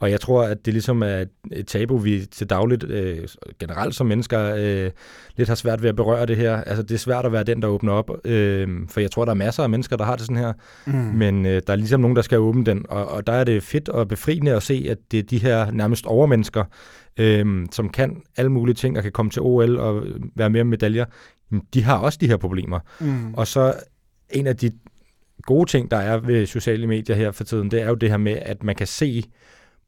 Og 0.00 0.10
jeg 0.10 0.20
tror, 0.20 0.42
at 0.42 0.66
det 0.66 0.74
ligesom 0.74 1.02
er 1.02 1.24
et 1.52 1.66
tabu, 1.66 1.98
vi 1.98 2.26
til 2.30 2.50
dagligt, 2.50 2.84
øh, 2.84 3.28
generelt 3.60 3.94
som 3.94 4.06
mennesker, 4.06 4.54
øh, 4.54 4.90
lidt 5.36 5.48
har 5.48 5.54
svært 5.54 5.82
ved 5.82 5.88
at 5.88 5.96
berøre 5.96 6.26
det 6.26 6.36
her. 6.36 6.56
Altså, 6.56 6.82
det 6.82 6.94
er 6.94 6.98
svært 6.98 7.26
at 7.26 7.32
være 7.32 7.44
den, 7.44 7.62
der 7.62 7.68
åbner 7.68 7.92
op, 7.92 8.10
øh, 8.24 8.68
for 8.88 9.00
jeg 9.00 9.10
tror, 9.10 9.24
der 9.24 9.32
er 9.32 9.36
masser 9.36 9.62
af 9.62 9.70
mennesker, 9.70 9.96
der 9.96 10.04
har 10.04 10.16
det 10.16 10.26
sådan 10.26 10.36
her, 10.36 10.52
mm. 10.86 10.92
men 10.94 11.46
øh, 11.46 11.62
der 11.66 11.72
er 11.72 11.76
ligesom 11.76 12.00
nogen, 12.00 12.16
der 12.16 12.22
skal 12.22 12.38
åbne 12.38 12.64
den, 12.64 12.86
og, 12.88 13.08
og 13.08 13.26
der 13.26 13.32
er 13.32 13.44
det 13.44 13.62
fedt 13.62 13.88
og 13.88 14.08
befriende 14.08 14.54
at 14.54 14.62
se, 14.62 14.86
at 14.90 14.98
det 15.10 15.18
er 15.18 15.22
de 15.22 15.38
her 15.38 15.70
nærmest 15.70 16.06
overmennesker, 16.06 16.64
øh, 17.16 17.66
som 17.72 17.88
kan 17.88 18.22
alle 18.36 18.52
mulige 18.52 18.74
ting 18.74 18.96
og 18.96 19.02
kan 19.02 19.12
komme 19.12 19.30
til 19.30 19.42
OL 19.42 19.78
og 19.78 20.02
være 20.34 20.50
med 20.50 20.64
med 20.64 20.70
medaljer, 20.70 21.04
de 21.74 21.82
har 21.82 21.98
også 21.98 22.18
de 22.20 22.26
her 22.26 22.36
problemer. 22.36 22.80
Mm. 23.00 23.34
Og 23.34 23.46
så 23.46 23.74
en 24.30 24.46
af 24.46 24.56
de 24.56 24.70
gode 25.42 25.70
ting, 25.70 25.90
der 25.90 25.96
er 25.96 26.18
ved 26.18 26.46
sociale 26.46 26.86
medier 26.86 27.16
her 27.16 27.30
for 27.30 27.44
tiden, 27.44 27.70
det 27.70 27.82
er 27.82 27.88
jo 27.88 27.94
det 27.94 28.10
her 28.10 28.16
med, 28.16 28.38
at 28.42 28.62
man 28.62 28.74
kan 28.74 28.86
se 28.86 29.24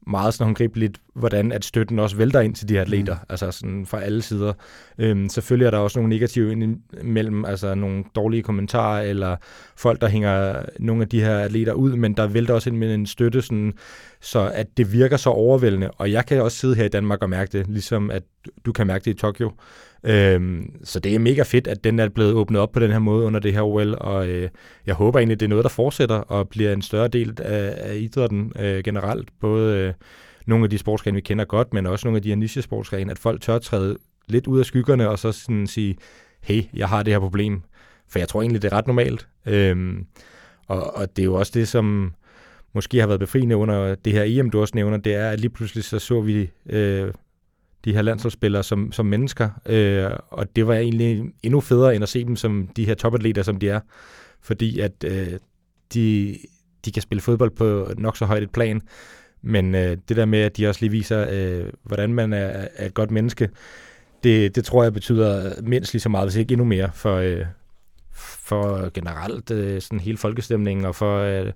meget 0.09 0.33
sådan 0.33 0.45
håndgribeligt, 0.45 1.01
hvordan 1.15 1.51
at 1.51 1.65
støtten 1.65 1.99
også 1.99 2.15
vælter 2.15 2.39
ind 2.39 2.55
til 2.55 2.69
de 2.69 2.73
her 2.73 2.81
atleter, 2.81 3.15
mm. 3.15 3.25
altså 3.29 3.51
sådan 3.51 3.85
fra 3.85 4.01
alle 4.01 4.21
sider. 4.21 4.53
Øhm, 4.97 5.29
selvfølgelig 5.29 5.65
er 5.65 5.71
der 5.71 5.77
også 5.77 5.99
nogle 5.99 6.09
negative 6.09 6.77
imellem, 7.01 7.45
altså 7.45 7.75
nogle 7.75 8.03
dårlige 8.15 8.43
kommentarer, 8.43 9.01
eller 9.01 9.35
folk, 9.75 10.01
der 10.01 10.07
hænger 10.07 10.61
nogle 10.79 11.01
af 11.01 11.09
de 11.09 11.21
her 11.21 11.39
atleter 11.39 11.73
ud, 11.73 11.95
men 11.95 12.13
der 12.13 12.27
vælter 12.27 12.53
også 12.53 12.69
ind 12.69 12.77
med 12.77 12.93
en 12.93 13.05
støtte, 13.05 13.41
sådan, 13.41 13.73
så 14.21 14.51
at 14.53 14.67
det 14.77 14.93
virker 14.93 15.17
så 15.17 15.29
overvældende. 15.29 15.91
Og 15.91 16.11
jeg 16.11 16.25
kan 16.25 16.41
også 16.41 16.57
sidde 16.57 16.75
her 16.75 16.85
i 16.85 16.89
Danmark 16.89 17.21
og 17.21 17.29
mærke 17.29 17.57
det, 17.57 17.67
ligesom 17.67 18.11
at 18.11 18.23
du 18.65 18.71
kan 18.71 18.87
mærke 18.87 19.05
det 19.05 19.11
i 19.11 19.17
Tokyo. 19.17 19.51
Øhm, 20.03 20.79
så 20.83 20.99
det 20.99 21.15
er 21.15 21.19
mega 21.19 21.43
fedt, 21.43 21.67
at 21.67 21.83
den 21.83 21.99
er 21.99 22.09
blevet 22.09 22.33
åbnet 22.33 22.61
op 22.61 22.71
på 22.71 22.79
den 22.79 22.91
her 22.91 22.99
måde 22.99 23.25
under 23.25 23.39
det 23.39 23.53
her 23.53 23.61
OL, 23.61 23.95
og 23.97 24.27
øh, 24.27 24.49
jeg 24.85 24.95
håber 24.95 25.19
egentlig, 25.19 25.39
det 25.39 25.45
er 25.45 25.49
noget, 25.49 25.63
der 25.63 25.69
fortsætter 25.69 26.15
og 26.15 26.49
bliver 26.49 26.73
en 26.73 26.81
større 26.81 27.07
del 27.07 27.37
af, 27.41 27.73
af 27.77 27.95
idrætten 27.95 28.51
øh, 28.59 28.83
generelt. 28.83 29.29
Både 29.39 29.77
øh, 29.77 29.93
nogle 30.45 30.63
af 30.63 30.69
de 30.69 30.77
sportsgrene, 30.77 31.15
vi 31.15 31.21
kender 31.21 31.45
godt, 31.45 31.73
men 31.73 31.85
også 31.85 32.07
nogle 32.07 32.17
af 32.17 32.21
de 32.21 32.29
her 32.29 32.35
niche-sportsgrene, 32.35 33.11
at 33.11 33.19
folk 33.19 33.41
tør 33.41 33.59
træde 33.59 33.97
lidt 34.27 34.47
ud 34.47 34.59
af 34.59 34.65
skyggerne 34.65 35.09
og 35.09 35.19
så 35.19 35.31
sådan 35.31 35.67
sige, 35.67 35.97
hey, 36.41 36.63
jeg 36.73 36.89
har 36.89 37.03
det 37.03 37.13
her 37.13 37.19
problem. 37.19 37.61
For 38.09 38.19
jeg 38.19 38.27
tror 38.27 38.41
egentlig, 38.41 38.61
det 38.61 38.71
er 38.73 38.77
ret 38.77 38.87
normalt. 38.87 39.27
Øhm, 39.45 40.05
og, 40.67 40.95
og 40.95 41.15
det 41.15 41.21
er 41.21 41.25
jo 41.25 41.33
også 41.33 41.51
det, 41.55 41.67
som 41.67 42.13
måske 42.73 42.99
har 42.99 43.07
været 43.07 43.19
befriende 43.19 43.57
under 43.57 43.95
det 43.95 44.13
her 44.13 44.23
EM, 44.25 44.49
du 44.49 44.61
også 44.61 44.75
nævner, 44.75 44.97
det 44.97 45.15
er, 45.15 45.29
at 45.29 45.39
lige 45.39 45.49
pludselig 45.49 45.83
så 45.83 45.99
så 45.99 46.21
vi 46.21 46.49
øh, 46.69 47.13
de 47.85 47.93
her 47.93 48.01
landsholdsspillere 48.01 48.63
som, 48.63 48.91
som 48.91 49.05
mennesker, 49.05 49.49
øh, 49.65 50.11
og 50.29 50.55
det 50.55 50.67
var 50.67 50.73
egentlig 50.73 51.23
endnu 51.43 51.61
federe 51.61 51.95
end 51.95 52.03
at 52.03 52.09
se 52.09 52.25
dem 52.25 52.35
som 52.35 52.69
de 52.75 52.85
her 52.85 52.93
topatleter, 52.93 53.43
som 53.43 53.59
de 53.59 53.69
er, 53.69 53.79
fordi 54.41 54.79
at 54.79 55.03
øh, 55.05 55.39
de, 55.93 56.37
de 56.85 56.91
kan 56.91 57.01
spille 57.01 57.21
fodbold 57.21 57.51
på 57.51 57.91
nok 57.97 58.17
så 58.17 58.25
højt 58.25 58.43
et 58.43 58.51
plan, 58.51 58.81
men 59.41 59.75
øh, 59.75 59.97
det 60.09 60.17
der 60.17 60.25
med, 60.25 60.39
at 60.39 60.57
de 60.57 60.67
også 60.67 60.81
lige 60.81 60.91
viser, 60.91 61.27
øh, 61.31 61.69
hvordan 61.83 62.13
man 62.13 62.33
er, 62.33 62.67
er 62.75 62.85
et 62.85 62.93
godt 62.93 63.11
menneske, 63.11 63.49
det, 64.23 64.55
det 64.55 64.65
tror 64.65 64.83
jeg 64.83 64.93
betyder 64.93 65.61
mindst 65.61 65.93
lige 65.93 66.01
så 66.01 66.09
meget, 66.09 66.27
hvis 66.27 66.35
ikke 66.35 66.51
endnu 66.51 66.65
mere, 66.65 66.89
for, 66.93 67.15
øh, 67.15 67.45
for 68.13 68.89
generelt 68.89 69.51
øh, 69.51 69.81
sådan 69.81 69.99
hele 69.99 70.17
folkestemningen, 70.17 70.85
og 70.85 70.95
for 70.95 71.19
øh, 71.19 71.51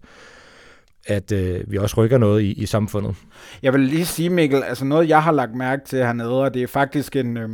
at 1.07 1.31
øh, 1.31 1.71
vi 1.71 1.77
også 1.77 1.97
rykker 1.97 2.17
noget 2.17 2.41
i, 2.41 2.51
i 2.51 2.65
samfundet. 2.65 3.15
Jeg 3.61 3.73
vil 3.73 3.81
lige 3.81 4.05
sige, 4.05 4.29
Mikkel, 4.29 4.63
altså 4.63 4.85
noget, 4.85 5.09
jeg 5.09 5.23
har 5.23 5.31
lagt 5.31 5.55
mærke 5.55 5.85
til 5.85 5.99
hernede, 5.99 6.43
og 6.43 6.53
det 6.53 6.63
er 6.63 6.67
faktisk 6.67 7.15
en, 7.15 7.37
øh, 7.37 7.49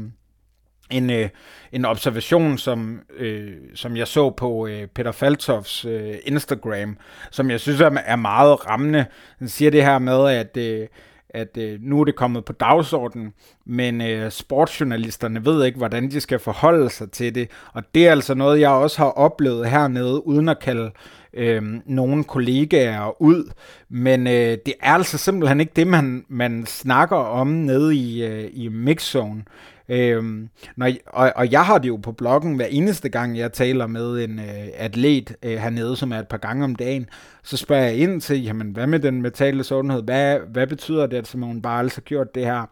en, 0.92 1.10
øh, 1.10 1.30
en 1.72 1.86
observation, 1.86 2.58
som, 2.58 3.00
øh, 3.18 3.54
som 3.76 3.98
jeg 3.98 4.08
så 4.08 4.30
på 4.30 4.68
øh, 4.68 4.88
Peter 4.88 5.12
Faltofs 5.12 5.86
øh, 5.86 6.16
Instagram, 6.26 6.98
som 7.32 7.52
jeg 7.52 7.60
synes 7.60 7.82
er, 7.82 7.92
er 8.06 8.16
meget 8.16 8.68
rammende. 8.70 9.06
Han 9.40 9.48
siger 9.48 9.72
det 9.72 9.84
her 9.84 10.00
med, 10.00 10.30
at... 10.30 10.58
Øh, 10.58 10.88
at 11.34 11.58
øh, 11.58 11.80
nu 11.82 12.02
er 12.02 12.06
det 12.06 12.16
kommet 12.16 12.46
på 12.46 12.54
dagsordenen, 12.54 13.34
men 13.66 14.02
øh, 14.02 14.32
sportsjournalisterne 14.32 15.46
ved 15.46 15.66
ikke, 15.66 15.78
hvordan 15.78 16.12
de 16.12 16.22
skal 16.22 16.40
forholde 16.40 16.90
sig 16.90 17.12
til 17.12 17.36
det. 17.36 17.50
Og 17.74 17.84
det 17.96 18.08
er 18.08 18.12
altså 18.12 18.34
noget, 18.34 18.60
jeg 18.60 18.70
også 18.70 18.98
har 18.98 19.10
oplevet 19.10 19.70
hernede, 19.70 20.28
uden 20.28 20.50
at 20.50 20.60
kalde 20.60 20.84
øh, 20.84 20.92
Øhm, 21.34 21.82
nogle 21.86 22.24
kollegaer 22.24 23.22
ud. 23.22 23.52
Men 23.90 24.28
øh, 24.28 24.58
det 24.66 24.74
er 24.82 24.94
altså 24.94 25.18
simpelthen 25.18 25.60
ikke 25.60 25.72
det, 25.76 25.88
man, 25.88 26.26
man 26.30 26.66
snakker 26.66 27.16
om 27.16 27.48
nede 27.48 27.96
i, 27.96 28.24
øh, 28.26 28.50
i 28.54 28.68
mixzone. 28.68 29.44
Øhm, 29.90 30.50
når, 30.76 30.92
og, 31.08 31.32
og 31.36 31.52
jeg 31.52 31.66
har 31.66 31.78
det 31.78 31.88
jo 31.88 31.96
på 31.96 32.12
bloggen 32.12 32.56
hver 32.56 32.66
eneste 32.66 33.10
gang, 33.10 33.38
jeg 33.38 33.54
taler 33.54 33.88
med 33.88 34.24
en 34.24 34.40
øh, 34.40 34.68
atlet 34.74 35.36
øh, 35.44 35.58
hernede, 35.58 35.96
som 35.96 36.12
er 36.12 36.20
et 36.20 36.28
par 36.28 36.38
gange 36.38 36.64
om 36.64 36.76
dagen, 36.76 37.06
så 37.44 37.58
spørger 37.58 37.84
jeg 37.84 37.96
ind 37.96 38.22
til, 38.22 38.44
jamen 38.44 38.72
hvad 38.72 38.88
med 38.88 39.00
den 39.00 39.22
mentale 39.22 39.64
sundhed? 39.64 40.04
Hvad, 40.04 40.40
hvad 40.52 40.68
betyder 40.68 41.08
det, 41.08 41.18
at 41.18 41.28
Simone 41.28 41.62
Biles 41.62 41.96
har 41.96 42.02
gjort 42.02 42.36
det 42.36 42.46
her? 42.46 42.66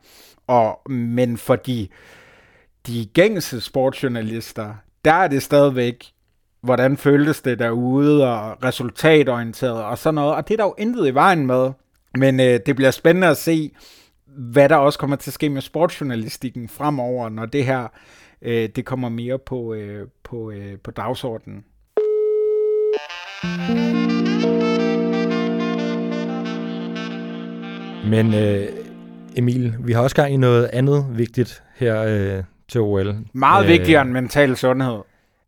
Og, 0.48 0.92
men 0.92 1.38
for 1.38 1.56
de, 1.56 1.88
de 2.88 3.06
gængse 3.06 3.62
sportsjournalister, 3.62 4.74
der 5.06 5.14
er 5.14 5.28
det 5.28 5.44
stadigvæk, 5.44 6.06
hvordan 6.62 6.98
føltes 6.98 7.42
det 7.42 7.60
derude, 7.60 8.34
og 8.34 8.64
resultatorienteret 8.64 9.84
og 9.84 9.98
sådan 9.98 10.16
noget. 10.16 10.36
Og 10.36 10.48
det 10.48 10.54
er 10.54 10.58
der 10.58 10.64
jo 10.64 10.76
intet 10.78 11.08
i 11.08 11.14
vejen 11.14 11.48
med. 11.48 11.72
Men 12.18 12.40
øh, 12.40 12.60
det 12.66 12.76
bliver 12.76 12.92
spændende 12.92 13.28
at 13.28 13.38
se, 13.38 13.72
hvad 14.26 14.70
der 14.70 14.76
også 14.76 15.00
kommer 15.00 15.16
til 15.16 15.30
at 15.30 15.34
ske 15.34 15.50
med 15.50 15.62
sportsjournalistikken 15.62 16.70
fremover, 16.70 17.30
når 17.30 17.46
det 17.46 17.66
her 17.66 17.88
øh, 18.42 18.70
det 18.76 18.86
kommer 18.86 19.10
mere 19.10 19.40
på, 19.40 19.74
øh, 19.74 20.08
på, 20.24 20.52
øh, 20.52 20.78
på 20.84 20.92
dagsordenen. 20.92 21.64
Men 28.10 28.34
øh, 28.34 28.68
Emil, 29.38 29.76
vi 29.80 29.94
har 29.94 30.02
også 30.02 30.16
gang 30.16 30.34
i 30.34 30.38
noget 30.38 30.70
andet 30.74 31.06
vigtigt 31.12 31.64
her 31.76 32.04
øh, 32.04 32.44
til 32.68 32.82
OL. 32.82 33.16
Meget 33.34 33.64
øh, 33.64 33.70
vigtigere 33.70 34.02
end 34.02 34.12
mental 34.12 34.58
sundhed. 34.58 34.98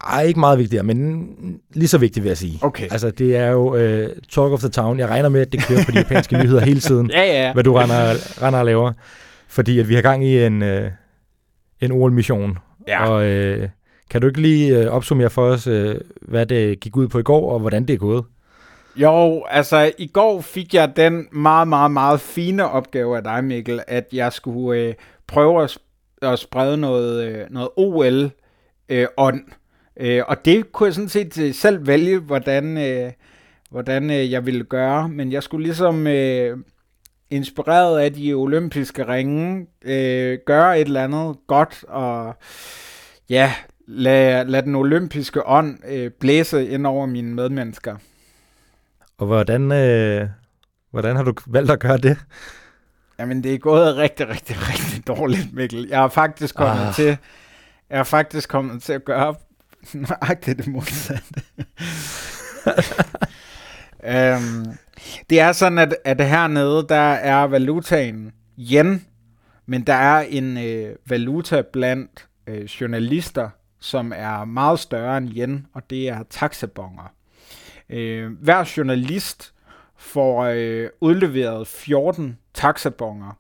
Ej, 0.07 0.23
ikke 0.23 0.39
meget 0.39 0.59
vigtigere, 0.59 0.83
men 0.83 1.29
lige 1.73 1.88
så 1.88 1.97
vigtigt 1.97 2.23
vil 2.23 2.29
jeg 2.29 2.38
sige. 2.38 2.59
Okay. 2.62 2.88
Altså, 2.91 3.12
det 3.12 3.35
er 3.35 3.47
jo 3.47 3.73
uh, 3.73 4.09
Talk 4.29 4.51
of 4.51 4.59
the 4.59 4.69
Town. 4.69 4.99
Jeg 4.99 5.09
regner 5.09 5.29
med, 5.29 5.41
at 5.41 5.51
det 5.51 5.67
kører 5.67 5.85
på 5.85 5.91
de 5.91 5.97
japanske 6.03 6.38
nyheder 6.38 6.62
hele 6.62 6.79
tiden, 6.79 7.12
ja, 7.12 7.23
ja. 7.23 7.53
hvad 7.53 7.63
du 7.63 7.73
render, 7.73 8.13
render 8.43 8.59
og 8.59 8.65
laver. 8.65 8.93
Fordi 9.47 9.79
at 9.79 9.89
vi 9.89 9.95
har 9.95 10.01
gang 10.01 10.25
i 10.25 10.43
en, 10.45 10.62
uh, 10.62 10.88
en 11.81 11.91
OL-mission. 11.91 12.57
Ja. 12.88 13.09
Og 13.09 13.15
uh, 13.62 13.69
kan 14.09 14.21
du 14.21 14.27
ikke 14.27 14.41
lige 14.41 14.88
uh, 14.88 14.93
opsummere 14.93 15.29
for 15.29 15.45
os, 15.45 15.67
uh, 15.67 15.95
hvad 16.21 16.45
det 16.45 16.79
gik 16.79 16.97
ud 16.97 17.07
på 17.07 17.19
i 17.19 17.23
går, 17.23 17.53
og 17.53 17.59
hvordan 17.59 17.85
det 17.85 17.93
er 17.93 17.97
gået? 17.97 18.23
Jo, 18.95 19.43
altså 19.49 19.91
i 19.97 20.07
går 20.07 20.41
fik 20.41 20.73
jeg 20.73 20.95
den 20.95 21.27
meget, 21.31 21.67
meget, 21.67 21.91
meget 21.91 22.19
fine 22.21 22.69
opgave 22.69 23.17
af 23.17 23.23
dig, 23.23 23.43
Mikkel, 23.43 23.81
at 23.88 24.07
jeg 24.13 24.33
skulle 24.33 24.81
øh, 24.81 24.93
prøve 25.27 25.63
at, 25.63 25.77
sp- 25.77 26.17
at 26.21 26.39
sprede 26.39 26.77
noget, 26.77 27.23
øh, 27.25 27.45
noget 27.49 27.69
OL-ånd. 27.77 29.41
Øh. 29.49 29.53
Øh, 29.99 30.23
og 30.27 30.45
det 30.45 30.71
kunne 30.71 30.88
jeg 30.88 30.93
sådan 30.93 31.09
set 31.09 31.38
øh, 31.38 31.53
selv 31.53 31.88
vælge, 31.88 32.19
hvordan, 32.19 32.77
øh, 32.77 33.12
hvordan 33.69 34.09
øh, 34.09 34.31
jeg 34.31 34.45
ville 34.45 34.63
gøre. 34.63 35.09
Men 35.09 35.31
jeg 35.31 35.43
skulle 35.43 35.63
ligesom 35.63 36.07
øh, 36.07 36.57
inspireret 37.29 37.99
af 37.99 38.13
de 38.13 38.33
olympiske 38.33 39.07
ringe 39.07 39.67
øh, 39.81 40.39
gøre 40.45 40.79
et 40.81 40.85
eller 40.88 41.03
andet 41.03 41.38
godt 41.47 41.83
og 41.88 42.35
ja, 43.29 43.53
lad, 43.88 44.45
lad 44.45 44.63
den 44.63 44.75
olympiske 44.75 45.47
ånd 45.47 45.77
øh, 45.88 46.12
blæse 46.19 46.67
ind 46.67 46.88
over 46.88 47.05
mine 47.05 47.35
medmennesker. 47.35 47.95
Og 49.17 49.25
hvordan, 49.27 49.71
øh, 49.71 50.27
hvordan 50.91 51.15
har 51.15 51.23
du 51.23 51.33
valgt 51.47 51.71
at 51.71 51.79
gøre 51.79 51.97
det? 51.97 52.17
Jamen, 53.19 53.43
det 53.43 53.53
er 53.53 53.57
gået 53.57 53.95
rigtig, 53.97 54.29
rigtig, 54.29 54.55
rigtig 54.59 55.07
dårligt, 55.07 55.53
Mikkel. 55.53 55.88
Jeg 55.89 55.99
har 55.99 56.07
faktisk 56.07 56.55
kommet 56.55 56.88
Ah. 56.88 56.93
til, 56.93 57.17
jeg 57.89 57.97
har 57.99 58.03
faktisk 58.03 58.49
kommet 58.49 58.83
til 58.83 58.93
at 58.93 59.05
gøre 59.05 59.35
nøjagtigt 59.93 60.57
det 60.57 60.67
modsatte. 60.67 61.41
øhm, 64.13 64.65
det 65.29 65.39
er 65.39 65.51
sådan, 65.51 65.77
at, 65.77 65.95
at 66.05 66.27
hernede, 66.27 66.85
der 66.89 67.11
er 67.11 67.43
valutaen 67.43 68.31
yen, 68.57 69.05
men 69.65 69.81
der 69.87 69.93
er 69.93 70.19
en 70.21 70.57
øh, 70.57 70.95
valuta 71.05 71.61
blandt 71.61 72.27
øh, 72.47 72.63
journalister, 72.63 73.49
som 73.79 74.13
er 74.15 74.45
meget 74.45 74.79
større 74.79 75.17
end 75.17 75.29
yen, 75.29 75.67
og 75.73 75.89
det 75.89 76.09
er 76.09 76.23
taxabonger. 76.29 77.13
Øh, 77.89 78.31
hver 78.31 78.73
journalist 78.77 79.53
får 79.97 80.43
øh, 80.43 80.89
udleveret 81.01 81.67
14 81.67 82.37
taxabonger, 82.53 83.39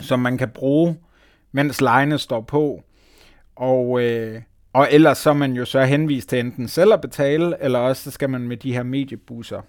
som 0.00 0.20
man 0.20 0.38
kan 0.38 0.48
bruge, 0.48 0.96
mens 1.52 1.80
lejene 1.80 2.18
står 2.18 2.40
på. 2.40 2.82
Og, 3.56 4.02
øh, 4.02 4.42
og 4.76 4.88
ellers 4.90 5.18
så 5.18 5.30
er 5.30 5.34
man 5.34 5.52
jo 5.52 5.64
så 5.64 5.82
henvist 5.82 6.28
til 6.28 6.38
enten 6.38 6.68
selv 6.68 6.92
at 6.92 7.00
betale, 7.00 7.62
eller 7.62 7.78
også 7.78 8.02
så 8.02 8.10
skal 8.10 8.30
man 8.30 8.40
med 8.40 8.56
de 8.56 8.72
her 8.72 8.82
mediebusser. 8.82 9.60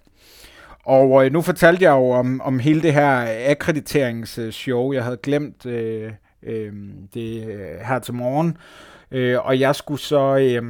Og 0.86 1.26
øh, 1.26 1.32
nu 1.34 1.41
fortalte 1.41 1.84
jeg 1.84 1.91
jo 1.91 2.10
om, 2.10 2.41
om 2.41 2.60
hele 2.60 2.82
det 2.82 2.93
her 2.93 3.26
akkrediteringsshow. 3.52 4.93
Jeg 4.93 5.04
havde 5.04 5.17
glemt 5.17 5.65
øh, 5.65 6.12
øh, 6.43 6.74
det 7.13 7.48
øh, 7.48 7.80
her 7.88 8.00
til 8.00 8.13
morgen. 8.13 8.58
Øh, 9.12 9.46
og 9.46 9.60
jeg 9.60 9.76
skulle 9.76 10.02
så... 10.02 10.38
Øh, 10.38 10.63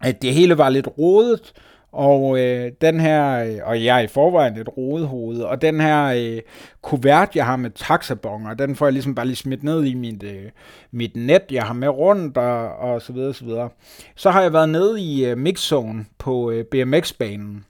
at 0.00 0.22
det 0.22 0.34
hele 0.34 0.58
var 0.58 0.68
lidt 0.68 0.88
rodet, 0.98 1.52
og 1.94 2.38
øh, 2.40 2.72
den 2.80 3.00
her, 3.00 3.44
øh, 3.44 3.58
og 3.64 3.84
jeg 3.84 3.96
er 3.96 4.00
i 4.00 4.06
forvejen 4.06 4.56
et 4.56 4.76
rodehoved, 4.76 5.40
og 5.40 5.62
den 5.62 5.80
her 5.80 6.04
øh, 6.04 6.42
kuvert, 6.82 7.36
jeg 7.36 7.46
har 7.46 7.56
med 7.56 7.70
taxabonger, 7.70 8.54
den 8.54 8.76
får 8.76 8.86
jeg 8.86 8.92
ligesom 8.92 9.14
bare 9.14 9.26
lige 9.26 9.36
smidt 9.36 9.62
ned 9.62 9.84
i 9.84 9.94
mit, 9.94 10.22
øh, 10.22 10.50
mit 10.90 11.16
net, 11.16 11.42
jeg 11.50 11.62
har 11.62 11.74
med 11.74 11.88
rundt, 11.88 12.36
og, 12.36 12.76
og 12.76 13.02
så 13.02 13.12
videre, 13.12 13.34
så 13.34 13.44
videre. 13.44 13.68
Så 14.16 14.30
har 14.30 14.42
jeg 14.42 14.52
været 14.52 14.68
nede 14.68 15.00
i 15.00 15.26
øh, 15.26 15.38
mixzone 15.38 16.06
på 16.18 16.50
øh, 16.50 16.64
BMX-banen, 16.64 17.64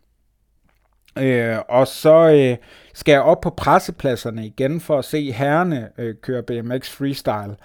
øh, 1.18 1.56
og 1.68 1.86
så 1.86 2.30
øh, 2.30 2.56
skal 2.94 3.12
jeg 3.12 3.22
op 3.22 3.40
på 3.40 3.50
pressepladserne 3.50 4.46
igen 4.46 4.80
for 4.80 4.98
at 4.98 5.04
se 5.04 5.32
herrene 5.32 5.88
øh, 5.98 6.14
køre 6.22 6.42
BMX 6.42 6.90
freestyle. 6.90 7.56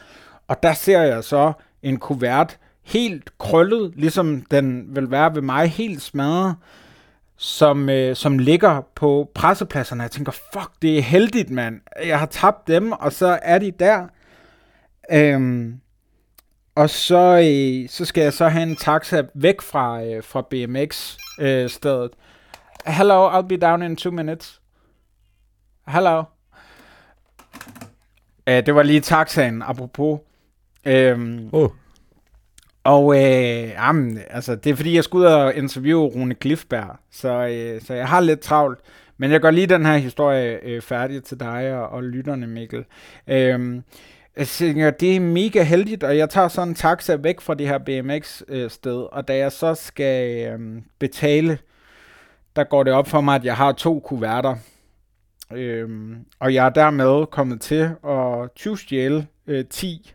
Og 0.47 0.63
der 0.63 0.73
ser 0.73 1.01
jeg 1.01 1.23
så 1.23 1.53
en 1.83 1.97
kuvert, 1.97 2.57
helt 2.89 3.37
krøllet, 3.37 3.93
ligesom 3.95 4.41
den 4.51 4.95
vil 4.95 5.11
være 5.11 5.35
ved 5.35 5.41
mig, 5.41 5.67
helt 5.67 6.01
smadret, 6.01 6.55
som, 7.37 7.89
øh, 7.89 8.15
som 8.15 8.37
ligger 8.39 8.81
på 8.95 9.31
pressepladserne. 9.35 10.03
Jeg 10.03 10.11
tænker, 10.11 10.31
fuck, 10.31 10.69
det 10.81 10.97
er 10.97 11.01
heldigt, 11.01 11.49
mand. 11.49 11.81
Jeg 12.05 12.19
har 12.19 12.25
tabt 12.25 12.67
dem, 12.67 12.91
og 12.91 13.13
så 13.13 13.39
er 13.41 13.59
de 13.59 13.71
der. 13.71 14.07
Øhm, 15.11 15.79
og 16.75 16.89
så, 16.89 17.17
øh, 17.37 17.89
så 17.89 18.05
skal 18.05 18.21
jeg 18.23 18.33
så 18.33 18.47
have 18.47 18.63
en 18.63 18.75
taxa 18.75 19.23
væk 19.33 19.61
fra, 19.61 20.03
øh, 20.03 20.23
fra 20.23 20.41
BMX-stedet. 20.41 22.11
Øh, 22.87 22.93
Hello, 22.93 23.29
I'll 23.39 23.47
be 23.47 23.57
down 23.57 23.81
in 23.83 23.95
two 23.95 24.11
minutes. 24.11 24.61
Hello. 25.87 26.23
Øh, 28.47 28.65
det 28.65 28.75
var 28.75 28.83
lige 28.83 29.01
taxaen, 29.01 29.61
apropos. 29.61 30.19
Øhm, 30.85 31.49
Oh 31.51 31.69
og 32.89 33.15
øh, 33.15 33.69
jamen, 33.69 34.19
altså, 34.29 34.55
det 34.55 34.69
er 34.69 34.75
fordi, 34.75 34.95
jeg 34.95 35.03
skulle 35.03 35.27
ud 35.27 35.33
og 35.33 35.55
interviewe 35.55 36.07
Rune 36.07 36.35
Glifberg, 36.35 36.95
så, 37.11 37.47
øh, 37.47 37.81
så 37.81 37.93
jeg 37.93 38.07
har 38.07 38.19
lidt 38.19 38.39
travlt. 38.39 38.79
Men 39.17 39.31
jeg 39.31 39.41
gør 39.41 39.51
lige 39.51 39.67
den 39.67 39.85
her 39.85 39.97
historie 39.97 40.59
øh, 40.63 40.81
færdig 40.81 41.23
til 41.23 41.39
dig 41.39 41.73
og, 41.73 41.89
og 41.89 42.03
lytterne, 42.03 42.47
Mikkel. 42.47 42.85
Øh, 43.27 43.81
jeg 44.37 44.47
tænker, 44.47 44.89
det 44.91 45.15
er 45.15 45.19
mega 45.19 45.63
heldigt, 45.63 46.03
og 46.03 46.17
jeg 46.17 46.29
tager 46.29 46.47
sådan 46.47 46.67
en 46.67 46.75
taxa 46.75 47.15
væk 47.15 47.41
fra 47.41 47.53
det 47.53 47.67
her 47.67 47.77
BMX-sted, 47.77 48.99
øh, 48.99 49.07
og 49.11 49.27
da 49.27 49.37
jeg 49.37 49.51
så 49.51 49.75
skal 49.75 50.47
øh, 50.47 50.81
betale, 50.99 51.57
der 52.55 52.63
går 52.63 52.83
det 52.83 52.93
op 52.93 53.07
for 53.07 53.21
mig, 53.21 53.35
at 53.35 53.45
jeg 53.45 53.55
har 53.55 53.71
to 53.71 53.99
kuverter. 53.99 54.55
Øh, 55.53 55.89
og 56.39 56.53
jeg 56.53 56.65
er 56.65 56.69
dermed 56.69 57.25
kommet 57.25 57.61
til 57.61 57.89
at 58.07 58.51
tyvstjæle 58.55 59.27
øh, 59.47 59.65
10 59.65 60.13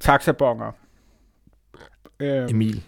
taxabonger. 0.00 0.79
Øhm, 2.20 2.46
Emil, 2.50 2.82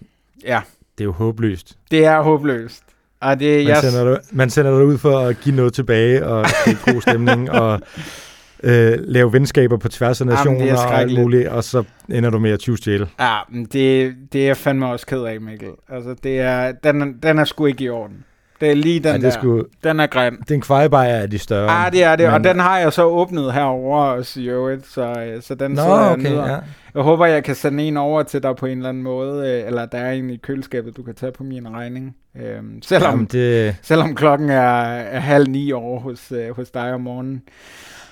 ja, 0.45 0.61
det 0.99 1.05
er 1.05 1.07
jo 1.07 1.13
håbløst. 1.13 1.77
det 1.91 2.05
er 2.05 2.21
håbløst. 2.21 2.83
Og 3.21 3.41
det, 3.41 3.59
Man, 3.59 3.69
jeg, 3.69 3.77
sender 3.77 4.05
dig, 4.05 4.19
man 4.33 4.51
sender 4.51 4.77
dig 4.79 4.87
ud 4.87 4.99
for 4.99 5.19
at 5.19 5.41
give 5.41 5.57
noget 5.57 5.73
tilbage, 5.73 6.27
og 6.27 6.47
skabe 6.49 6.79
god 6.93 7.01
stemning, 7.01 7.51
og 7.51 7.81
øh, 8.63 8.99
lave 9.01 9.33
venskaber 9.33 9.77
på 9.77 9.89
tværs 9.89 10.21
af 10.21 10.25
Jamen, 10.25 10.33
er 10.33 10.37
nationer 10.37 10.77
og 10.87 10.95
alt 11.01 11.19
muligt, 11.19 11.49
og 11.49 11.65
så 11.65 11.85
ender 12.11 12.31
du 12.31 12.39
med 12.39 12.51
at 12.51 12.59
tyvstjæle. 12.59 13.09
ja, 13.21 13.39
men 13.49 13.65
det, 13.65 14.15
det 14.33 14.43
er 14.43 14.47
jeg 14.47 14.57
fandme 14.57 14.87
også 14.87 15.07
ked 15.07 15.23
af, 15.23 15.41
Mikkel. 15.41 15.69
Altså, 15.89 16.15
det 16.23 16.41
er, 16.41 16.73
den, 16.73 17.19
den 17.23 17.39
er 17.39 17.45
sgu 17.45 17.67
ikke 17.67 17.85
i 17.85 17.89
orden. 17.89 18.25
Det 18.63 18.71
er 18.71 18.75
lige 18.75 19.01
den 19.01 19.15
det 19.21 19.25
er 19.25 19.31
der. 19.31 19.39
sgu- 19.63 19.69
Den 19.85 20.01
er 20.01 20.07
grim. 20.07 20.37
Det 20.43 20.51
er 20.51 20.55
en 20.55 20.61
kvejebajer 20.61 21.17
af 21.17 21.31
de 21.31 21.39
større. 21.39 21.71
Ah, 21.87 21.93
det 21.93 22.03
er 22.05 22.17
det, 22.17 22.27
og 22.27 22.33
men- 22.33 22.45
den 22.45 22.59
har 22.61 22.79
jeg 22.79 22.93
så 22.93 23.05
åbnet 23.05 23.53
herover 23.53 24.37
i 24.39 24.45
øvrigt, 24.49 24.87
så, 24.87 25.03
øh, 25.21 25.43
så 25.43 25.55
den 25.55 25.71
Nå, 25.71 25.83
sidder 25.83 26.01
jeg 26.03 26.11
okay, 26.13 26.31
nyder. 26.31 26.47
ja. 26.51 26.59
Jeg 26.95 27.03
håber, 27.03 27.27
jeg 27.27 27.45
kan 27.45 27.55
sende 27.55 27.85
en 27.85 27.97
over 27.97 28.23
til 28.23 28.43
dig 28.43 28.57
på 28.57 28.67
en 28.67 28.77
eller 28.79 28.89
anden 28.89 29.03
måde, 29.03 29.49
øh, 29.51 29.67
eller 29.67 29.87
der 29.87 29.99
er 29.99 30.13
en 30.13 30.31
i 30.31 30.37
køleskabet, 30.37 30.97
du 30.97 31.03
kan 31.03 31.15
tage 31.15 31.33
på 31.33 31.45
min 31.45 31.69
regning. 31.71 32.17
Øhm, 32.43 32.83
selvom, 32.83 33.11
Jamen, 33.11 33.25
det, 33.27 33.77
selvom 33.83 34.15
klokken 34.15 34.51
er, 34.51 34.61
er 34.93 35.21
halv 35.21 35.49
ni 35.49 35.73
over 35.73 36.01
hos, 36.01 36.33
øh, 36.33 36.57
hos 36.57 36.71
dig 36.71 36.93
om 36.95 37.01
morgenen. 37.01 37.43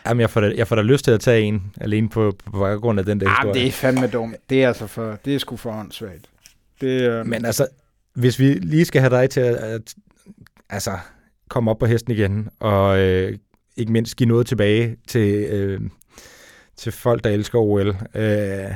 jamen, 0.06 0.20
jeg 0.20 0.30
får, 0.30 0.40
da, 0.40 0.52
jeg 0.56 0.68
får 0.68 0.76
da 0.76 0.82
lyst 0.82 1.04
til 1.04 1.10
at 1.12 1.20
tage 1.20 1.42
en, 1.42 1.62
alene 1.80 2.08
på, 2.08 2.32
på 2.44 2.58
baggrund 2.58 2.98
af 2.98 3.04
den 3.06 3.20
der 3.20 3.26
Ah, 3.28 3.32
historie. 3.36 3.54
det 3.54 3.66
er 3.68 3.72
fandme 3.72 4.06
dumt. 4.06 4.36
Det 4.50 4.64
er 4.64 4.68
altså 4.68 4.86
for, 4.86 5.18
det 5.24 5.34
er 5.34 5.38
sgu 5.38 5.56
for 5.56 5.70
åndssvagt. 5.70 6.24
Det, 6.80 7.00
øh, 7.02 7.26
Men 7.26 7.44
altså, 7.44 7.66
hvis 8.14 8.38
vi 8.38 8.44
lige 8.44 8.84
skal 8.84 9.00
have 9.00 9.10
dig 9.20 9.30
til 9.30 9.40
at, 9.40 9.54
at 9.54 9.94
altså, 10.70 10.90
komme 11.48 11.70
op 11.70 11.78
på 11.78 11.86
hesten 11.86 12.12
igen, 12.12 12.48
og 12.60 12.98
øh, 12.98 13.38
ikke 13.76 13.92
mindst 13.92 14.16
give 14.16 14.28
noget 14.28 14.46
tilbage 14.46 14.96
til, 15.08 15.34
øh, 15.44 15.80
til 16.76 16.92
folk, 16.92 17.24
der 17.24 17.30
elsker 17.30 17.58
OL. 17.58 17.96
Øh, 18.14 18.70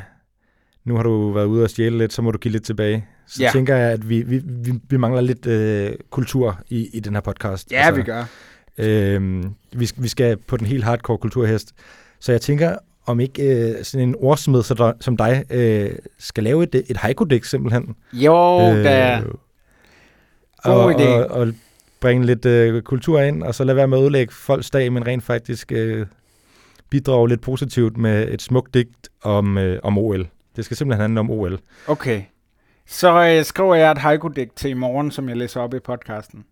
nu 0.84 0.96
har 0.96 1.02
du 1.02 1.32
været 1.32 1.46
ude 1.46 1.64
og 1.64 1.70
stjæle 1.70 1.98
lidt, 1.98 2.12
så 2.12 2.22
må 2.22 2.30
du 2.30 2.38
give 2.38 2.52
lidt 2.52 2.64
tilbage. 2.64 3.06
Så 3.26 3.42
Ja. 3.42 3.50
tænker 3.52 3.76
jeg, 3.76 3.92
at 3.92 4.08
vi, 4.08 4.22
vi, 4.22 4.38
vi, 4.44 4.72
vi 4.90 4.96
mangler 4.96 5.20
lidt 5.20 5.46
øh, 5.46 5.92
kultur 6.10 6.60
i, 6.68 6.88
i 6.92 7.00
den 7.00 7.14
her 7.14 7.20
podcast. 7.20 7.72
Ja, 7.72 7.90
vi 7.90 8.02
gør. 8.02 8.24
Øh, 8.78 9.44
vi, 9.72 9.86
skal- 9.86 10.02
vi 10.02 10.08
skal 10.08 10.36
på 10.36 10.56
den 10.56 10.66
helt 10.66 10.84
hardcore 10.84 11.18
kulturhest. 11.18 11.72
Så 12.20 12.32
jeg 12.32 12.40
tænker, 12.40 12.76
om 13.06 13.20
ikke 13.20 13.42
øh, 13.70 13.84
sådan 13.84 14.08
en 14.08 14.14
ordsmed 14.18 14.62
som 15.00 15.16
dig 15.16 15.44
øh, 15.50 15.90
skal 16.18 16.44
lave 16.44 16.62
et, 16.62 16.74
et 16.90 16.96
haiku-digt 16.96 17.46
simpelthen. 17.46 17.94
Jo, 18.12 18.60
øh, 18.60 18.84
da. 18.84 19.20
God 20.64 20.74
og, 20.74 20.92
idé. 20.92 21.08
Og, 21.08 21.26
og 21.40 21.52
bringe 22.04 22.26
lidt 22.26 22.46
øh, 22.46 22.82
kultur 22.82 23.20
ind, 23.20 23.42
og 23.42 23.54
så 23.54 23.64
lade 23.64 23.76
være 23.76 23.88
med 23.88 23.98
at 23.98 24.02
ødelægge 24.02 24.32
folks 24.32 24.70
dag, 24.70 24.92
men 24.92 25.06
rent 25.06 25.24
faktisk 25.24 25.72
øh, 25.72 26.06
bidrage 26.90 27.28
lidt 27.28 27.40
positivt 27.40 27.96
med 27.96 28.28
et 28.28 28.42
smukt 28.42 28.74
digt 28.74 29.08
om, 29.22 29.58
øh, 29.58 29.80
om 29.82 29.98
OL. 29.98 30.28
Det 30.56 30.64
skal 30.64 30.76
simpelthen 30.76 31.00
handle 31.00 31.20
om 31.20 31.30
OL. 31.30 31.58
Okay. 31.86 32.22
Så 32.86 33.28
øh, 33.38 33.44
skriver 33.44 33.74
jeg 33.74 33.90
et 33.90 33.98
haiku-digt 33.98 34.56
til 34.56 34.70
i 34.70 34.74
morgen, 34.74 35.10
som 35.10 35.28
jeg 35.28 35.36
læser 35.36 35.60
op 35.60 35.74
i 35.74 35.78
podcasten. 35.78 36.44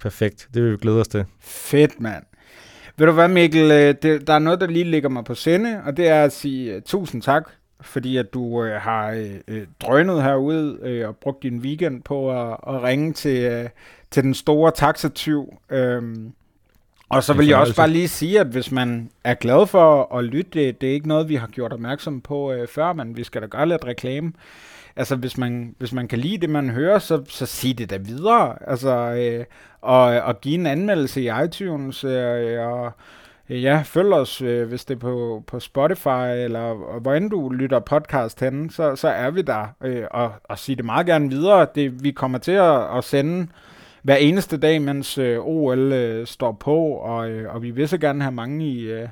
Perfekt. 0.00 0.48
Det 0.54 0.62
vil 0.62 0.72
vi 0.72 0.76
glæde 0.76 1.00
os 1.00 1.08
til. 1.08 1.24
Fedt, 1.40 2.00
mand. 2.00 2.24
Ved 2.96 3.06
du 3.06 3.12
hvad, 3.12 3.28
Mikkel? 3.28 3.70
øh, 3.70 3.94
Det, 4.02 4.26
der 4.26 4.32
er 4.32 4.38
noget, 4.38 4.60
der 4.60 4.66
lige 4.66 4.84
ligger 4.84 5.08
mig 5.08 5.24
på 5.24 5.34
sinde, 5.34 5.82
og 5.86 5.96
det 5.96 6.08
er 6.08 6.24
at 6.24 6.32
sige 6.32 6.76
uh, 6.76 6.82
tusind 6.82 7.22
tak, 7.22 7.50
fordi 7.80 8.16
at 8.16 8.34
du 8.34 8.44
uh, 8.44 8.66
har 8.66 9.12
uh, 9.48 9.56
drønet 9.80 10.22
herude 10.22 10.78
uh, 11.02 11.08
og 11.08 11.16
brugt 11.16 11.42
din 11.42 11.58
weekend 11.58 12.02
på 12.02 12.30
at, 12.30 12.56
at 12.68 12.82
ringe 12.82 13.12
til, 13.12 13.64
uh, 13.64 13.70
til 14.14 14.22
den 14.22 14.34
store 14.34 14.70
taxatyv. 14.70 15.54
Um, 15.98 16.32
og 17.08 17.22
så 17.22 17.32
vil 17.32 17.46
jeg 17.46 17.58
også 17.58 17.76
bare 17.76 17.90
lige 17.90 18.08
sige, 18.08 18.40
at 18.40 18.46
hvis 18.46 18.72
man 18.72 19.10
er 19.24 19.34
glad 19.34 19.66
for 19.66 20.16
at 20.16 20.24
lytte, 20.24 20.50
det, 20.52 20.80
det 20.80 20.88
er 20.88 20.92
ikke 20.92 21.08
noget, 21.08 21.28
vi 21.28 21.34
har 21.34 21.46
gjort 21.46 21.72
opmærksom 21.72 22.20
på 22.20 22.52
uh, 22.52 22.68
før, 22.68 22.92
men 22.92 23.16
vi 23.16 23.24
skal 23.24 23.42
da 23.42 23.46
gøre 23.46 23.68
lidt 23.68 23.84
reklame. 23.84 24.32
Altså, 24.96 25.16
hvis 25.16 25.38
man, 25.38 25.74
hvis 25.78 25.92
man 25.92 26.08
kan 26.08 26.18
lide 26.18 26.38
det, 26.38 26.50
man 26.50 26.70
hører, 26.70 26.98
så, 26.98 27.22
så 27.28 27.46
sig 27.46 27.78
det 27.78 27.90
da 27.90 27.96
videre. 27.96 28.56
Altså, 28.70 28.90
øh, 28.90 29.44
og, 29.80 30.02
og 30.02 30.40
give 30.40 30.54
en 30.54 30.66
anmeldelse 30.66 31.22
i 31.22 31.30
iTunes, 31.44 32.04
øh, 32.04 32.60
og 32.60 32.92
øh, 33.50 33.62
ja, 33.62 33.82
følg 33.84 34.12
os, 34.12 34.42
øh, 34.42 34.68
hvis 34.68 34.84
det 34.84 34.94
er 34.94 34.98
på, 34.98 35.44
på 35.46 35.60
Spotify, 35.60 36.44
eller 36.44 36.98
hvor 37.00 37.14
end 37.14 37.30
du 37.30 37.48
lytter 37.48 37.80
podcast 37.80 38.40
henne, 38.40 38.70
så, 38.70 38.96
så 38.96 39.08
er 39.08 39.30
vi 39.30 39.42
der. 39.42 39.66
Øh, 39.84 40.04
og, 40.10 40.32
og 40.44 40.58
sig 40.58 40.76
det 40.76 40.84
meget 40.84 41.06
gerne 41.06 41.30
videre. 41.30 41.66
Det, 41.74 42.04
vi 42.04 42.10
kommer 42.10 42.38
til 42.38 42.52
at, 42.52 42.96
at 42.98 43.04
sende 43.04 43.46
hver 44.04 44.16
eneste 44.16 44.56
dag, 44.56 44.82
mens 44.82 45.18
øh, 45.18 45.38
OL 45.40 45.92
øh, 45.92 46.26
står 46.26 46.52
på, 46.52 46.76
og, 46.84 47.30
øh, 47.30 47.54
og 47.54 47.62
vi 47.62 47.70
vil 47.70 47.88
så 47.88 47.98
gerne 47.98 48.22
have 48.22 48.34
mange 48.34 48.66
i, 48.66 48.84
øh, 48.84 49.08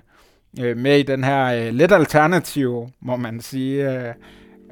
øh 0.60 0.76
med 0.76 0.98
i 0.98 1.02
den 1.02 1.24
her 1.24 1.66
øh, 1.66 1.74
lidt 1.74 1.92
alternativ, 1.92 2.88
må 3.00 3.16
man 3.16 3.40
sige, 3.40 3.90
øh, 3.90 4.14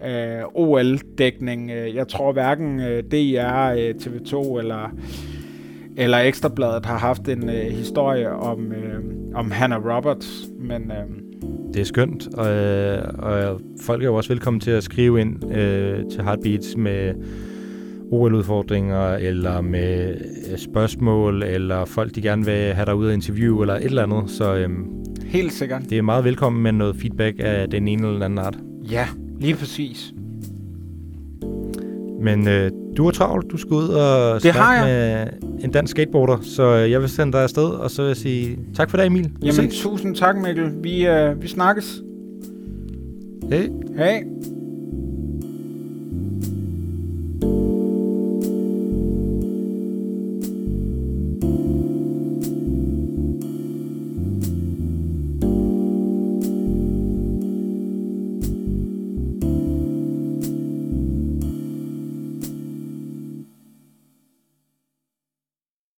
øh, 0.04 0.42
OL-dækning. 0.54 1.70
Øh, 1.70 1.94
jeg 1.94 2.08
tror 2.08 2.32
hverken 2.32 2.80
øh, 2.80 3.02
DR, 3.02 3.72
øh, 3.78 3.94
TV2 3.94 4.58
eller, 4.58 4.94
eller 5.96 6.18
Ekstrabladet 6.18 6.86
har 6.86 6.98
haft 6.98 7.28
en 7.28 7.48
øh, 7.48 7.70
historie 7.70 8.30
om, 8.30 8.72
øh, 8.72 9.04
om 9.34 9.50
Hannah 9.50 9.96
Roberts, 9.96 10.48
men 10.58 10.90
øh, 10.90 11.06
Det 11.74 11.80
er 11.80 11.84
skønt, 11.84 12.28
og, 12.34 12.50
øh, 12.50 13.02
og 13.18 13.60
folk 13.80 14.02
er 14.02 14.06
jo 14.06 14.14
også 14.14 14.32
velkommen 14.32 14.60
til 14.60 14.70
at 14.70 14.82
skrive 14.82 15.20
ind 15.20 15.54
øh, 15.56 16.10
til 16.10 16.22
Heartbeats 16.22 16.76
med 16.76 17.14
OL-udfordringer, 18.12 19.10
eller 19.14 19.60
med 19.60 20.14
øh, 20.52 20.58
spørgsmål, 20.58 21.42
eller 21.42 21.84
folk, 21.84 22.14
de 22.14 22.22
gerne 22.22 22.44
vil 22.44 22.54
have 22.74 22.86
dig 22.86 22.94
ud 22.94 23.06
og 23.06 23.14
interview, 23.14 23.60
eller 23.60 23.74
et 23.74 23.84
eller 23.84 24.02
andet. 24.02 24.30
Så 24.30 24.54
øh, 24.54 24.68
helt 25.24 25.52
sikkert. 25.52 25.82
det 25.90 25.98
er 25.98 26.02
meget 26.02 26.24
velkommen 26.24 26.62
med 26.62 26.72
noget 26.72 26.96
feedback 26.96 27.36
af 27.38 27.70
den 27.70 27.88
ene 27.88 28.08
eller 28.08 28.24
anden 28.24 28.38
art. 28.38 28.58
Ja, 28.90 29.06
lige 29.40 29.54
præcis. 29.54 30.12
Men 32.22 32.48
øh, 32.48 32.70
du 32.96 33.06
er 33.06 33.10
travlt, 33.10 33.50
du 33.50 33.56
skal 33.56 33.72
ud 33.72 33.88
og 33.88 34.42
Det 34.42 34.52
har 34.52 34.84
med 34.86 35.26
en 35.64 35.70
dansk 35.70 35.90
skateboarder, 35.90 36.38
så 36.42 36.76
øh, 36.76 36.90
jeg 36.90 37.00
vil 37.00 37.08
sende 37.08 37.32
dig 37.32 37.42
afsted, 37.42 37.64
og 37.68 37.90
så 37.90 38.02
vil 38.02 38.08
jeg 38.08 38.16
sige 38.16 38.58
tak 38.74 38.90
for 38.90 38.96
det, 38.96 39.06
Emil. 39.06 39.30
Jamen, 39.42 39.70
tusind 39.70 40.16
tak, 40.16 40.36
Mikkel. 40.36 40.72
Vi, 40.82 41.06
øh, 41.06 41.42
vi 41.42 41.48
snakkes. 41.48 42.02
Hej. 43.50 43.68
Hej. 43.96 44.22